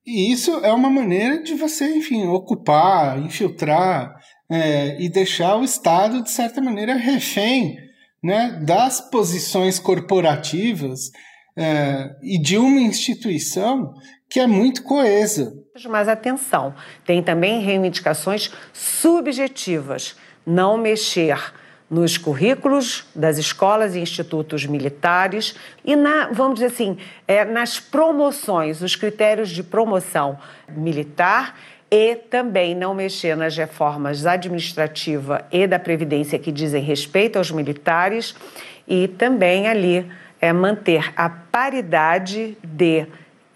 E 0.06 0.32
isso 0.32 0.64
é 0.64 0.72
uma 0.72 0.88
maneira 0.88 1.42
de 1.42 1.54
você, 1.54 1.96
enfim, 1.96 2.26
ocupar, 2.26 3.18
infiltrar 3.18 4.14
é, 4.50 5.00
e 5.02 5.08
deixar 5.08 5.56
o 5.56 5.64
Estado, 5.64 6.22
de 6.22 6.30
certa 6.30 6.62
maneira, 6.62 6.94
refém 6.94 7.76
né, 8.22 8.58
das 8.64 9.00
posições 9.10 9.78
corporativas 9.78 11.10
é, 11.56 12.10
e 12.22 12.40
de 12.40 12.56
uma 12.56 12.80
instituição 12.80 13.92
que 14.28 14.40
é 14.40 14.46
muito 14.46 14.82
coesa. 14.82 15.54
Mas 15.88 16.08
atenção, 16.08 16.74
tem 17.04 17.22
também 17.22 17.60
reivindicações 17.60 18.52
subjetivas. 18.72 20.16
Não 20.46 20.76
mexer 20.76 21.38
nos 21.90 22.18
currículos 22.18 23.06
das 23.14 23.38
escolas 23.38 23.94
e 23.94 24.00
institutos 24.00 24.66
militares 24.66 25.54
e 25.84 25.96
na, 25.96 26.28
vamos 26.30 26.54
dizer 26.54 26.66
assim, 26.66 26.98
é, 27.26 27.44
nas 27.44 27.80
promoções, 27.80 28.82
os 28.82 28.94
critérios 28.94 29.48
de 29.48 29.62
promoção 29.62 30.38
militar 30.68 31.58
e 31.90 32.14
também 32.14 32.74
não 32.74 32.94
mexer 32.94 33.34
nas 33.34 33.56
reformas 33.56 34.26
administrativa 34.26 35.46
e 35.50 35.66
da 35.66 35.78
previdência 35.78 36.38
que 36.38 36.52
dizem 36.52 36.82
respeito 36.82 37.36
aos 37.38 37.50
militares 37.50 38.34
e 38.86 39.08
também 39.08 39.66
ali 39.66 40.06
é 40.40 40.52
manter 40.52 41.12
a 41.16 41.30
paridade 41.30 42.56
de 42.62 43.06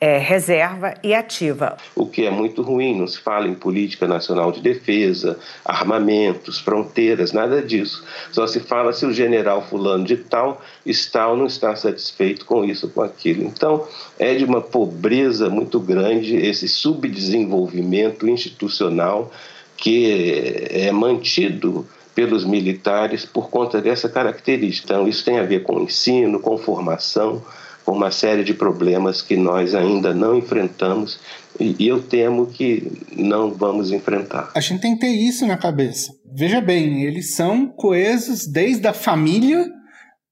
é, 0.02 0.18
reserva 0.18 0.94
e 1.00 1.14
ativa. 1.14 1.76
O 1.94 2.06
que 2.06 2.26
é 2.26 2.30
muito 2.30 2.60
ruim, 2.60 2.98
não 2.98 3.06
se 3.06 3.20
fala 3.20 3.46
em 3.46 3.54
política 3.54 4.04
nacional 4.08 4.50
de 4.50 4.60
defesa, 4.60 5.38
armamentos, 5.64 6.58
fronteiras, 6.58 7.30
nada 7.30 7.62
disso. 7.62 8.04
Só 8.32 8.44
se 8.48 8.58
fala 8.58 8.92
se 8.92 9.06
o 9.06 9.12
general 9.12 9.62
fulano 9.62 10.04
de 10.04 10.16
tal 10.16 10.60
está 10.84 11.28
ou 11.28 11.36
não 11.36 11.46
está 11.46 11.76
satisfeito 11.76 12.44
com 12.44 12.64
isso, 12.64 12.88
com 12.88 13.00
aquilo. 13.00 13.44
Então, 13.44 13.86
é 14.18 14.34
de 14.34 14.44
uma 14.44 14.60
pobreza 14.60 15.48
muito 15.48 15.78
grande 15.78 16.34
esse 16.34 16.66
subdesenvolvimento 16.66 18.26
institucional 18.26 19.30
que 19.76 20.68
é 20.68 20.90
mantido 20.90 21.86
pelos 22.12 22.44
militares 22.44 23.24
por 23.24 23.48
conta 23.50 23.80
dessa 23.80 24.08
característica. 24.08 24.94
Então, 24.94 25.06
isso 25.06 25.24
tem 25.24 25.38
a 25.38 25.44
ver 25.44 25.62
com 25.62 25.80
ensino, 25.80 26.40
com 26.40 26.58
formação, 26.58 27.40
por 27.84 27.94
uma 27.94 28.10
série 28.10 28.44
de 28.44 28.54
problemas 28.54 29.22
que 29.22 29.36
nós 29.36 29.74
ainda 29.74 30.14
não 30.14 30.36
enfrentamos 30.36 31.18
e 31.60 31.86
eu 31.86 32.02
temo 32.02 32.46
que 32.46 32.90
não 33.16 33.52
vamos 33.52 33.90
enfrentar. 33.90 34.50
A 34.54 34.60
gente 34.60 34.80
tem 34.80 34.94
que 34.94 35.00
ter 35.00 35.12
isso 35.12 35.46
na 35.46 35.56
cabeça. 35.56 36.12
Veja 36.34 36.60
bem, 36.60 37.04
eles 37.04 37.34
são 37.34 37.68
coesos 37.68 38.46
desde 38.46 38.86
a 38.86 38.92
família 38.92 39.66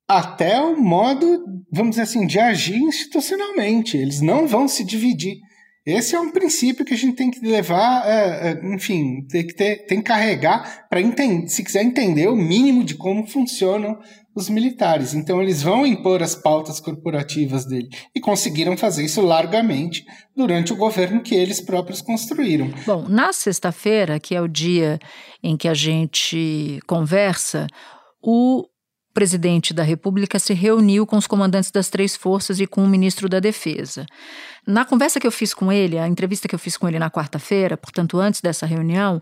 até 0.09 0.61
o 0.61 0.81
modo, 0.81 1.45
vamos 1.71 1.91
dizer 1.91 2.03
assim, 2.03 2.27
de 2.27 2.39
agir 2.39 2.79
institucionalmente. 2.79 3.97
Eles 3.97 4.21
não 4.21 4.47
vão 4.47 4.67
se 4.67 4.83
dividir. 4.83 5.37
Esse 5.85 6.15
é 6.15 6.21
um 6.21 6.31
princípio 6.31 6.85
que 6.85 6.93
a 6.93 6.97
gente 6.97 7.17
tem 7.17 7.31
que 7.31 7.41
levar, 7.41 8.07
é, 8.07 8.51
é, 8.51 8.75
enfim, 8.75 9.27
tem 9.27 9.47
que, 9.47 9.55
ter, 9.55 9.87
tem 9.87 9.99
que 9.99 10.05
carregar 10.05 10.87
para 10.91 11.01
se 11.47 11.65
quiser 11.65 11.83
entender 11.83 12.29
o 12.29 12.37
mínimo 12.37 12.85
de 12.85 12.95
como 12.95 13.27
funcionam 13.27 13.99
os 14.35 14.51
militares. 14.51 15.15
Então 15.15 15.41
eles 15.41 15.63
vão 15.63 15.87
impor 15.87 16.23
as 16.23 16.35
pautas 16.35 16.81
corporativas 16.81 17.65
dele 17.65 17.89
e 18.15 18.21
conseguiram 18.21 18.77
fazer 18.77 19.05
isso 19.05 19.23
largamente 19.23 20.05
durante 20.37 20.73
o 20.73 20.77
governo 20.77 21.23
que 21.23 21.35
eles 21.35 21.63
próprios 21.63 22.03
construíram. 22.03 22.71
Bom, 22.87 23.09
na 23.09 23.33
sexta-feira, 23.33 24.21
que 24.21 24.35
é 24.35 24.41
o 24.41 24.49
dia 24.49 24.99
em 25.43 25.57
que 25.57 25.67
a 25.67 25.75
gente 25.75 26.79
conversa, 26.87 27.67
o 28.23 28.67
presidente 29.13 29.75
da 29.75 29.83
República 29.83 30.39
se 30.39 30.55
reuniu 30.55 31.07
com 31.07 31.17
os 31.17 31.27
comandantes 31.27 31.71
das 31.71 31.89
três 31.89 32.17
forças 32.17 32.61
e 32.61 32.67
com 32.67 32.85
o 32.85 32.89
ministro 32.89 33.29
da 33.29 33.41
Defesa. 33.41 34.07
Na 34.67 34.85
conversa 34.85 35.19
que 35.19 35.27
eu 35.27 35.33
fiz 35.33 35.53
com 35.53 35.73
ele, 35.73 35.99
a 35.99 36.07
entrevista 36.07 36.47
que 36.47 36.55
eu 36.55 36.59
fiz 36.59 36.77
com 36.77 36.89
ele 36.89 36.99
na 36.99 37.11
quarta-feira, 37.11 37.77
portanto, 37.77 38.19
antes 38.19 38.41
dessa 38.41 38.67
reunião, 38.67 39.21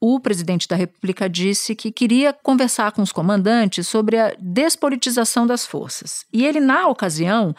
o 0.00 0.18
presidente 0.18 0.66
da 0.66 0.76
República 0.76 1.28
disse 1.28 1.74
que 1.74 1.92
queria 1.92 2.32
conversar 2.32 2.90
com 2.92 3.02
os 3.02 3.12
comandantes 3.12 3.86
sobre 3.86 4.18
a 4.18 4.34
despolitização 4.38 5.46
das 5.46 5.66
forças. 5.66 6.24
E 6.32 6.46
ele, 6.46 6.58
na 6.58 6.88
ocasião, 6.88 7.54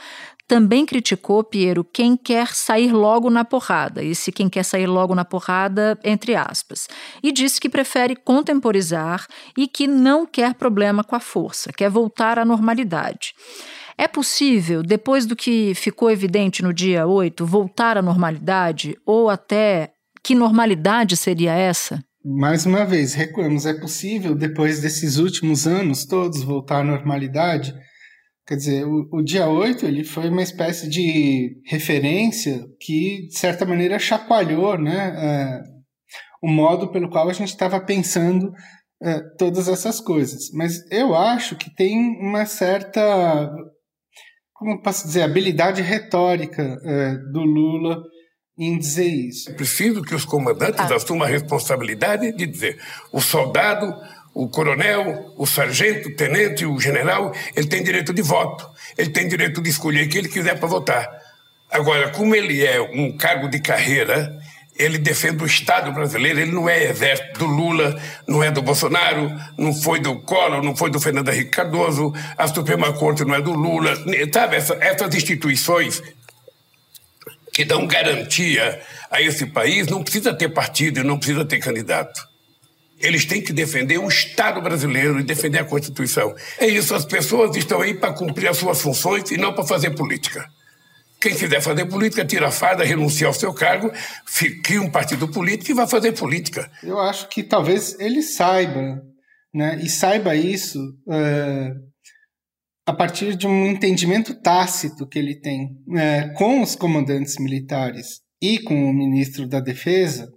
também 0.52 0.86
criticou, 0.86 1.46
Piero, 1.46 1.82
quem 1.82 2.18
quer 2.18 2.48
sair 2.48 2.92
logo 2.92 3.30
na 3.30 3.46
porrada, 3.46 4.04
esse 4.04 4.34
quem 4.34 4.50
quer 4.50 4.66
sair 4.66 4.86
logo 4.86 5.16
na 5.16 5.24
porrada, 5.24 5.98
entre 6.04 6.36
aspas, 6.36 6.90
e 7.24 7.32
disse 7.32 7.58
que 7.58 7.70
prefere 7.70 8.18
contemporizar 8.18 9.26
e 9.58 9.66
que 9.66 9.88
não 9.88 10.26
quer 10.26 10.54
problema 10.56 11.06
com 11.06 11.16
a 11.16 11.22
força, 11.22 11.72
quer 11.72 11.90
voltar 11.90 12.38
à 12.38 12.44
normalidade. 12.44 13.34
É 13.98 14.10
possível, 14.10 14.84
depois 14.84 15.26
do 15.26 15.38
que 15.38 15.74
ficou 15.74 16.12
evidente 16.12 16.62
no 16.62 16.74
dia 16.74 17.08
8, 17.08 17.46
voltar 17.46 17.98
à 17.98 18.02
normalidade? 18.02 18.98
Ou 19.06 19.30
até 19.30 19.94
que 20.22 20.36
normalidade 20.36 21.16
seria 21.16 21.54
essa? 21.54 22.04
Mais 22.26 22.66
uma 22.66 22.84
vez, 22.84 23.14
recuamos, 23.14 23.66
é 23.66 23.74
possível, 23.74 24.36
depois 24.36 24.82
desses 24.82 25.16
últimos 25.16 25.66
anos 25.66 26.04
todos, 26.04 26.44
voltar 26.44 26.82
à 26.82 26.84
normalidade? 26.84 27.74
Quer 28.52 28.58
dizer, 28.58 28.86
o, 28.86 29.08
o, 29.14 29.22
dia 29.22 29.48
8 29.48 29.86
ele 29.86 30.04
foi 30.04 30.28
uma 30.28 30.42
espécie 30.42 30.90
de 30.90 31.56
referência 31.66 32.68
que, 32.82 33.28
de 33.28 33.40
certa 33.40 33.66
maneira, 33.66 33.98
chacoalhou 33.98 34.78
né, 34.78 35.14
é, 35.16 35.62
o 36.44 36.52
modo 36.52 36.92
pelo 36.92 37.10
qual 37.10 37.30
a 37.30 37.34
gente 37.34 37.48
estava 37.48 37.80
pensando 37.80 38.52
é, 39.02 39.22
todas 39.38 39.70
essas 39.70 40.02
coisas. 40.02 40.52
Mas 40.54 40.82
eu 40.92 41.16
acho 41.16 41.56
que 41.56 41.74
tem 41.74 41.98
uma 42.20 42.46
certa, 42.46 43.50
como 44.54 44.82
posso 44.82 45.08
dizer, 45.08 45.22
habilidade 45.22 45.82
retórica 45.82 46.78
é, 46.84 47.16
do 47.32 47.40
Lula 47.40 48.04
em 48.58 48.78
dizer 48.78 49.08
isso. 49.08 49.50
É 49.50 49.54
preciso 49.54 50.02
que 50.02 50.14
os 50.14 50.26
comandantes 50.26 50.92
ah. 50.92 50.96
assumam 50.96 51.26
a 51.26 51.32
responsabilidade 51.32 52.36
de 52.36 52.46
dizer: 52.46 52.78
o 53.14 53.22
soldado, 53.22 53.96
o 54.34 54.48
coronel, 54.48 55.34
o 55.38 55.46
sargento, 55.46 56.10
o 56.10 56.16
tenente, 56.16 56.66
o 56.66 56.80
general, 56.80 57.34
ele 57.56 57.68
tem 57.68 57.84
direito 57.84 58.14
de 58.14 58.22
voto, 58.22 58.70
ele 58.98 59.10
tem 59.10 59.28
direito 59.28 59.62
de 59.62 59.70
escolher 59.70 60.08
quem 60.08 60.20
ele 60.20 60.30
quiser 60.30 60.58
para 60.58 60.68
votar. 60.68 61.10
Agora, 61.70 62.10
como 62.10 62.36
ele 62.36 62.66
é 62.66 62.82
um 62.82 63.16
cargo 63.16 63.50
de 63.50 63.60
carreira, 63.60 64.38
ele 64.76 64.98
defende 64.98 65.44
o 65.44 65.46
Estado 65.46 65.92
brasileiro, 65.92 66.40
ele 66.40 66.52
não 66.52 66.68
é 66.68 66.86
exército 66.86 67.40
do 67.40 67.46
Lula, 67.46 68.02
não 68.28 68.44
é 68.44 68.50
do 68.50 68.62
Bolsonaro, 68.62 69.32
não 69.58 69.74
foi 69.74 70.00
do 70.00 70.20
Collor, 70.22 70.64
não 70.64 70.76
foi 70.76 70.90
do 70.90 71.00
Fernando 71.00 71.30
Henrique 71.30 71.52
Cardoso, 71.52 72.14
a 72.38 72.48
Suprema 72.48 72.92
Corte 72.94 73.24
não 73.24 73.36
é 73.36 73.42
do 73.42 73.54
Lula, 73.54 73.96
sabe, 74.34 74.56
essa, 74.56 74.78
essas 74.82 75.14
instituições 75.14 76.02
que 77.54 77.66
dão 77.66 77.86
garantia 77.86 78.82
a 79.10 79.22
esse 79.22 79.46
país, 79.46 79.88
não 79.88 80.04
precisa 80.04 80.34
ter 80.34 80.50
partido 80.50 81.02
e 81.02 81.04
não 81.04 81.18
precisa 81.18 81.44
ter 81.44 81.60
candidato. 81.60 82.31
Eles 83.02 83.26
têm 83.26 83.42
que 83.42 83.54
defender 83.54 83.98
o 83.98 84.08
Estado 84.08 84.62
brasileiro 84.62 85.20
e 85.20 85.24
defender 85.24 85.60
a 85.60 85.66
Constituição. 85.66 86.36
É 86.60 86.68
isso, 86.68 86.94
as 86.94 87.06
pessoas 87.06 87.56
estão 87.56 87.82
aí 87.82 87.94
para 87.94 88.14
cumprir 88.14 88.48
as 88.48 88.58
suas 88.58 88.82
funções 88.82 89.32
e 89.32 89.38
não 89.38 89.54
para 89.54 89.66
fazer 89.66 89.92
política. 89.92 90.48
Quem 91.22 91.36
quiser 91.36 91.62
fazer 91.62 91.86
política, 91.86 92.26
tira 92.26 92.48
a 92.48 92.52
farda, 92.52 92.84
renuncia 92.84 93.28
ao 93.28 93.34
seu 93.34 93.54
cargo, 93.54 93.92
cria 94.64 94.82
um 94.82 94.90
partido 94.90 95.28
político 95.28 95.70
e 95.70 95.76
vai 95.76 95.88
fazer 95.88 96.14
política. 96.14 96.70
Eu 96.82 97.00
acho 97.00 97.30
que 97.30 97.44
talvez 97.44 97.96
ele 98.00 98.24
saiba, 98.24 99.00
né? 99.54 99.80
E 99.84 99.88
saiba 99.88 100.36
isso 100.36 100.80
uh, 100.80 101.92
a 102.88 102.94
partir 102.94 103.36
de 103.36 103.46
um 103.46 103.68
entendimento 103.68 104.34
tácito 104.42 105.08
que 105.08 105.20
ele 105.20 105.40
tem 105.40 105.66
uh, 105.66 106.34
com 106.36 106.60
os 106.62 106.76
comandantes 106.76 107.36
militares 107.38 108.22
e 108.42 108.58
com 108.58 108.90
o 108.90 108.94
ministro 108.94 109.48
da 109.48 109.60
Defesa, 109.60 110.28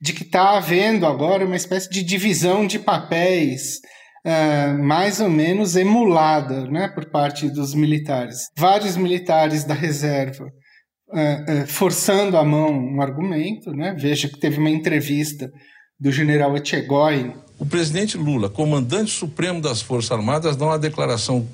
de 0.00 0.12
que 0.12 0.22
está 0.22 0.56
havendo 0.56 1.04
agora 1.06 1.44
uma 1.44 1.56
espécie 1.56 1.90
de 1.90 2.02
divisão 2.02 2.66
de 2.66 2.78
papéis 2.78 3.80
uh, 4.24 4.82
mais 4.82 5.20
ou 5.20 5.28
menos 5.28 5.76
emulada 5.76 6.66
né, 6.66 6.88
por 6.88 7.10
parte 7.10 7.48
dos 7.50 7.74
militares. 7.74 8.48
Vários 8.56 8.96
militares 8.96 9.64
da 9.64 9.74
reserva 9.74 10.44
uh, 10.44 11.62
uh, 11.62 11.66
forçando 11.66 12.36
a 12.36 12.44
mão 12.44 12.70
um 12.70 13.02
argumento. 13.02 13.70
Né? 13.72 13.94
Veja 13.98 14.28
que 14.28 14.38
teve 14.38 14.58
uma 14.58 14.70
entrevista 14.70 15.50
do 15.98 16.10
general 16.10 16.56
Echegói. 16.56 17.34
O 17.58 17.66
presidente 17.66 18.16
Lula, 18.16 18.48
comandante 18.48 19.10
supremo 19.10 19.60
das 19.60 19.82
Forças 19.82 20.10
Armadas, 20.10 20.56
dá 20.56 20.64
uma 20.64 20.78
declaração 20.78 21.46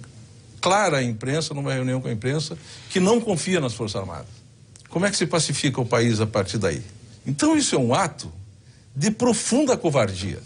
clara 0.60 0.98
à 0.98 1.02
imprensa, 1.02 1.52
numa 1.52 1.72
reunião 1.72 2.00
com 2.00 2.06
a 2.06 2.12
imprensa, 2.12 2.56
que 2.90 3.00
não 3.00 3.20
confia 3.20 3.60
nas 3.60 3.74
Forças 3.74 4.00
Armadas. 4.00 4.28
Como 4.88 5.04
é 5.04 5.10
que 5.10 5.16
se 5.16 5.26
pacifica 5.26 5.80
o 5.80 5.84
país 5.84 6.20
a 6.20 6.26
partir 6.26 6.58
daí? 6.58 6.80
Então 7.26 7.56
isso 7.56 7.74
é 7.74 7.78
um 7.78 7.92
ato 7.92 8.32
de 8.94 9.10
profunda 9.10 9.76
covardia, 9.76 10.38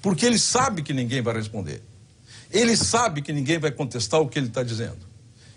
porque 0.00 0.24
ele 0.24 0.38
sabe 0.38 0.82
que 0.82 0.92
ninguém 0.92 1.20
vai 1.20 1.34
responder. 1.34 1.82
Ele 2.50 2.76
sabe 2.76 3.22
que 3.22 3.32
ninguém 3.32 3.58
vai 3.58 3.70
contestar 3.70 4.20
o 4.20 4.28
que 4.28 4.38
ele 4.38 4.46
está 4.46 4.62
dizendo. 4.62 5.06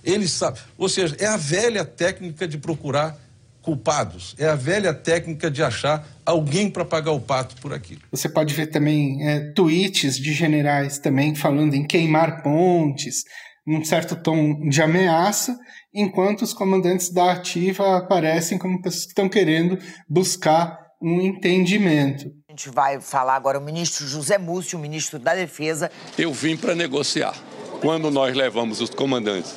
Ele 0.04 0.28
sabe. 0.28 0.60
Ou 0.78 0.90
seja, 0.90 1.16
é 1.20 1.26
a 1.26 1.38
velha 1.38 1.86
técnica 1.86 2.48
de 2.48 2.58
procurar 2.58 3.18
culpados. 3.62 4.36
É 4.38 4.48
a 4.48 4.56
velha 4.56 4.94
técnica 4.94 5.52
de 5.52 5.62
achar 5.62 6.08
alguém 6.26 6.70
para 6.70 6.86
pagar 6.86 7.12
o 7.12 7.20
pato 7.20 7.56
por 7.62 7.74
aquilo. 7.74 8.02
Você 8.12 8.30
pode 8.30 8.54
ver 8.54 8.68
também 8.68 9.28
é, 9.28 9.52
tweets 9.52 10.18
de 10.18 10.34
generais 10.34 10.98
também 10.98 11.36
falando 11.36 11.74
em 11.74 11.86
queimar 11.86 12.42
pontes, 12.42 13.24
num 13.66 13.84
certo 13.84 14.16
tom 14.16 14.68
de 14.68 14.82
ameaça, 14.82 15.58
enquanto 15.94 16.42
os 16.42 16.54
comandantes 16.54 17.12
da 17.12 17.32
ativa 17.32 17.98
aparecem 17.98 18.58
como 18.58 18.82
pessoas 18.82 19.04
que 19.04 19.12
estão 19.12 19.30
querendo 19.30 19.78
buscar 20.08 20.78
um 21.02 21.22
entendimento. 21.22 22.26
A 22.48 22.52
gente 22.52 22.70
vai 22.70 23.00
falar 23.00 23.36
agora 23.36 23.58
o 23.58 23.62
ministro 23.62 24.06
José 24.06 24.38
Múcio, 24.38 24.78
o 24.78 24.82
ministro 24.82 25.18
da 25.18 25.34
Defesa. 25.34 25.90
Eu 26.18 26.34
vim 26.34 26.58
para 26.58 26.76
negociar. 26.76 27.36
Quando 27.82 28.12
nós 28.12 28.36
levamos 28.36 28.82
os 28.82 28.90
comandantes 28.90 29.56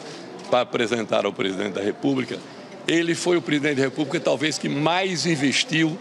para 0.48 0.60
apresentar 0.60 1.24
ao 1.24 1.32
presidente 1.32 1.72
da 1.72 1.82
República, 1.82 2.38
ele 2.86 3.14
foi 3.14 3.36
o 3.36 3.42
presidente 3.42 3.76
da 3.76 3.82
República 3.82 4.20
talvez 4.20 4.58
que 4.58 4.68
mais 4.68 5.26
investiu 5.26 5.98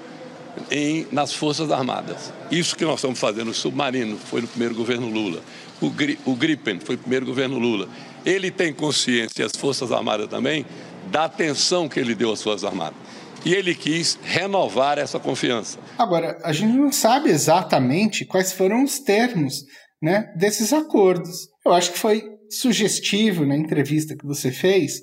em, 0.69 1.07
nas 1.11 1.33
Forças 1.33 1.71
Armadas. 1.71 2.31
Isso 2.51 2.75
que 2.75 2.85
nós 2.85 2.95
estamos 2.95 3.19
fazendo, 3.19 3.51
o 3.51 3.53
submarino 3.53 4.17
foi 4.17 4.41
no 4.41 4.47
primeiro 4.47 4.75
governo 4.75 5.07
Lula, 5.09 5.41
o, 5.81 5.89
Gri, 5.89 6.19
o 6.25 6.35
Gripen 6.35 6.79
foi 6.79 6.95
no 6.95 7.01
primeiro 7.01 7.25
governo 7.25 7.57
Lula. 7.57 7.89
Ele 8.25 8.51
tem 8.51 8.71
consciência, 8.71 9.41
e 9.41 9.45
as 9.45 9.55
Forças 9.55 9.91
Armadas 9.91 10.27
também, 10.27 10.65
da 11.09 11.25
atenção 11.25 11.89
que 11.89 11.99
ele 11.99 12.13
deu 12.13 12.31
às 12.31 12.41
Forças 12.41 12.63
Armadas. 12.63 12.97
E 13.43 13.53
ele 13.53 13.73
quis 13.73 14.19
renovar 14.23 14.99
essa 14.99 15.19
confiança. 15.19 15.79
Agora, 15.97 16.37
a 16.43 16.53
gente 16.53 16.73
não 16.73 16.91
sabe 16.91 17.31
exatamente 17.31 18.23
quais 18.23 18.53
foram 18.53 18.83
os 18.83 18.99
termos 18.99 19.65
né, 19.99 20.31
desses 20.37 20.71
acordos. 20.71 21.47
Eu 21.65 21.73
acho 21.73 21.91
que 21.91 21.97
foi 21.97 22.23
sugestivo 22.49 23.45
na 23.45 23.57
entrevista 23.57 24.15
que 24.15 24.25
você 24.25 24.51
fez 24.51 25.01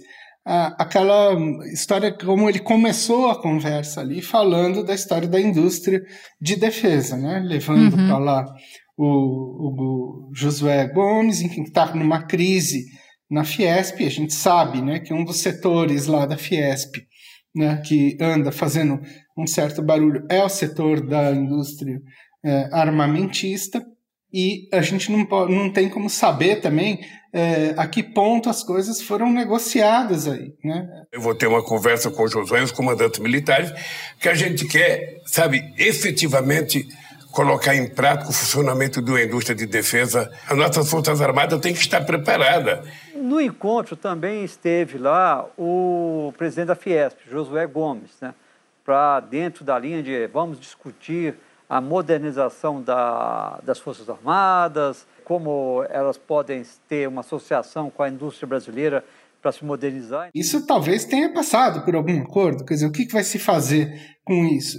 aquela 0.78 1.34
história 1.72 2.10
como 2.10 2.48
ele 2.48 2.58
começou 2.58 3.28
a 3.28 3.40
conversa 3.40 4.00
ali 4.00 4.22
falando 4.22 4.82
da 4.82 4.94
história 4.94 5.28
da 5.28 5.38
indústria 5.38 6.02
de 6.40 6.56
defesa, 6.56 7.16
né? 7.18 7.42
levando 7.44 7.94
uhum. 7.94 8.06
para 8.06 8.18
lá 8.18 8.46
o, 8.98 10.28
o, 10.28 10.30
Josué 10.34 10.88
Gomes, 10.88 11.40
que 11.40 11.60
está 11.60 11.94
numa 11.94 12.22
crise 12.22 12.84
na 13.30 13.44
Fiesp. 13.44 14.04
A 14.04 14.10
gente 14.10 14.34
sabe 14.34 14.82
né, 14.82 14.98
que 14.98 15.14
um 15.14 15.24
dos 15.24 15.38
setores 15.38 16.06
lá 16.06 16.26
da 16.26 16.36
Fiesp 16.36 16.96
né, 17.54 17.80
que 17.86 18.18
anda 18.20 18.50
fazendo 18.50 19.00
um 19.36 19.46
certo 19.46 19.80
barulho 19.80 20.26
é 20.28 20.42
o 20.42 20.48
setor 20.48 21.00
da 21.00 21.30
indústria 21.30 22.00
é, 22.44 22.68
armamentista. 22.72 23.86
E 24.30 24.68
a 24.72 24.82
gente 24.82 25.10
não, 25.10 25.24
pode, 25.24 25.54
não 25.54 25.72
tem 25.72 25.88
como 25.88 26.10
saber 26.10 26.56
também 26.56 27.00
é, 27.32 27.74
a 27.78 27.86
que 27.86 28.02
ponto 28.02 28.50
as 28.50 28.62
coisas 28.62 29.00
foram 29.00 29.32
negociadas 29.32 30.26
aí. 30.26 30.52
Né? 30.62 30.86
Eu 31.12 31.20
vou 31.20 31.34
ter 31.34 31.46
uma 31.46 31.64
conversa 31.64 32.10
com 32.10 32.24
o 32.24 32.28
Josué 32.28 32.62
os 32.62 32.72
comandantes 32.72 33.20
militares, 33.20 33.72
que 34.20 34.28
a 34.28 34.34
gente 34.34 34.66
quer, 34.66 35.20
sabe, 35.24 35.62
efetivamente 35.78 36.86
colocar 37.32 37.74
em 37.74 37.88
prática 37.88 38.30
o 38.30 38.32
funcionamento 38.32 39.02
de 39.02 39.10
uma 39.10 39.22
indústria 39.22 39.54
de 39.54 39.66
defesa. 39.66 40.30
As 40.48 40.56
nossas 40.56 40.90
Forças 40.90 41.20
Armadas 41.20 41.60
têm 41.60 41.72
que 41.72 41.80
estar 41.80 42.04
preparadas. 42.04 42.86
No 43.14 43.40
encontro 43.40 43.96
também 43.96 44.44
esteve 44.44 44.98
lá 44.98 45.46
o 45.56 46.32
presidente 46.36 46.68
da 46.68 46.74
Fiesp, 46.74 47.18
Josué 47.30 47.66
Gomes, 47.66 48.10
né? 48.20 48.34
para 48.84 49.20
dentro 49.20 49.64
da 49.64 49.78
linha 49.78 50.02
de 50.02 50.26
vamos 50.28 50.58
discutir 50.58 51.34
a 51.68 51.80
modernização 51.80 52.80
da, 52.80 53.60
das 53.62 53.78
Forças 53.78 54.08
Armadas, 54.08 55.06
como 55.24 55.84
elas 55.90 56.16
podem 56.16 56.62
ter 56.88 57.06
uma 57.06 57.20
associação 57.20 57.90
com 57.90 58.02
a 58.02 58.08
indústria 58.08 58.46
brasileira 58.46 59.04
para 59.42 59.52
se 59.52 59.64
modernizar. 59.64 60.30
Isso 60.34 60.66
talvez 60.66 61.04
tenha 61.04 61.32
passado 61.32 61.84
por 61.84 61.94
algum 61.94 62.22
acordo, 62.22 62.64
quer 62.64 62.74
dizer, 62.74 62.86
o 62.86 62.92
que, 62.92 63.04
que 63.04 63.12
vai 63.12 63.22
se 63.22 63.38
fazer 63.38 64.16
com 64.24 64.46
isso? 64.46 64.78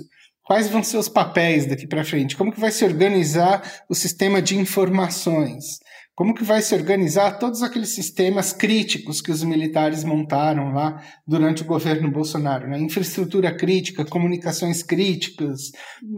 Quais 0.50 0.68
vão 0.68 0.82
ser 0.82 0.98
os 0.98 1.08
papéis 1.08 1.68
daqui 1.68 1.86
para 1.86 2.04
frente? 2.04 2.36
Como 2.36 2.52
que 2.52 2.60
vai 2.60 2.72
se 2.72 2.84
organizar 2.84 3.62
o 3.88 3.94
sistema 3.94 4.42
de 4.42 4.58
informações? 4.58 5.78
Como 6.16 6.34
que 6.34 6.44
vai 6.44 6.60
se 6.64 6.74
organizar 6.74 7.38
todos 7.38 7.62
aqueles 7.62 7.90
sistemas 7.90 8.52
críticos 8.52 9.22
que 9.22 9.30
os 9.30 9.44
militares 9.44 10.04
montaram 10.04 10.72
lá 10.74 11.04
durante 11.28 11.62
o 11.62 11.66
governo 11.66 12.10
Bolsonaro? 12.10 12.68
Né? 12.68 12.80
Infraestrutura 12.80 13.56
crítica, 13.56 14.04
comunicações 14.04 14.82
críticas, 14.82 15.72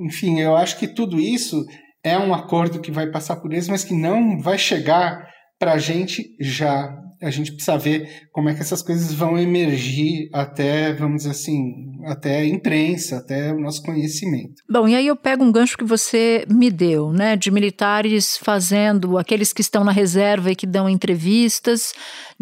enfim, 0.06 0.40
eu 0.40 0.56
acho 0.56 0.80
que 0.80 0.88
tudo 0.88 1.20
isso 1.20 1.66
é 2.02 2.18
um 2.18 2.34
acordo 2.34 2.80
que 2.80 2.90
vai 2.90 3.12
passar 3.12 3.36
por 3.36 3.52
eles, 3.52 3.68
mas 3.68 3.84
que 3.84 3.94
não 3.94 4.40
vai 4.40 4.58
chegar 4.58 5.28
para 5.60 5.74
a 5.74 5.78
gente 5.78 6.38
já 6.40 6.90
a 7.22 7.30
gente 7.30 7.52
precisa 7.52 7.78
ver 7.78 8.28
como 8.32 8.50
é 8.50 8.54
que 8.56 8.62
essas 8.62 8.82
coisas 8.82 9.14
vão 9.14 9.38
emergir 9.38 10.30
até, 10.34 10.92
vamos 10.94 11.18
dizer 11.18 11.32
assim, 11.32 11.92
até 12.06 12.40
a 12.40 12.46
imprensa, 12.46 13.18
até 13.18 13.54
o 13.54 13.60
nosso 13.60 13.84
conhecimento. 13.84 14.56
Bom, 14.70 14.88
e 14.88 14.96
aí 14.96 15.06
eu 15.06 15.16
pego 15.16 15.44
um 15.44 15.52
gancho 15.52 15.78
que 15.78 15.84
você 15.84 16.46
me 16.50 16.72
deu, 16.72 17.12
né, 17.14 17.36
de 17.36 17.52
militares 17.52 18.38
fazendo, 18.38 19.18
aqueles 19.18 19.54
que 19.54 19.62
estão 19.62 19.84
na 19.84 19.92
reserva 19.92 20.52
e 20.52 20.56
que 20.56 20.66
dão 20.66 20.90
entrevistas, 20.90 21.94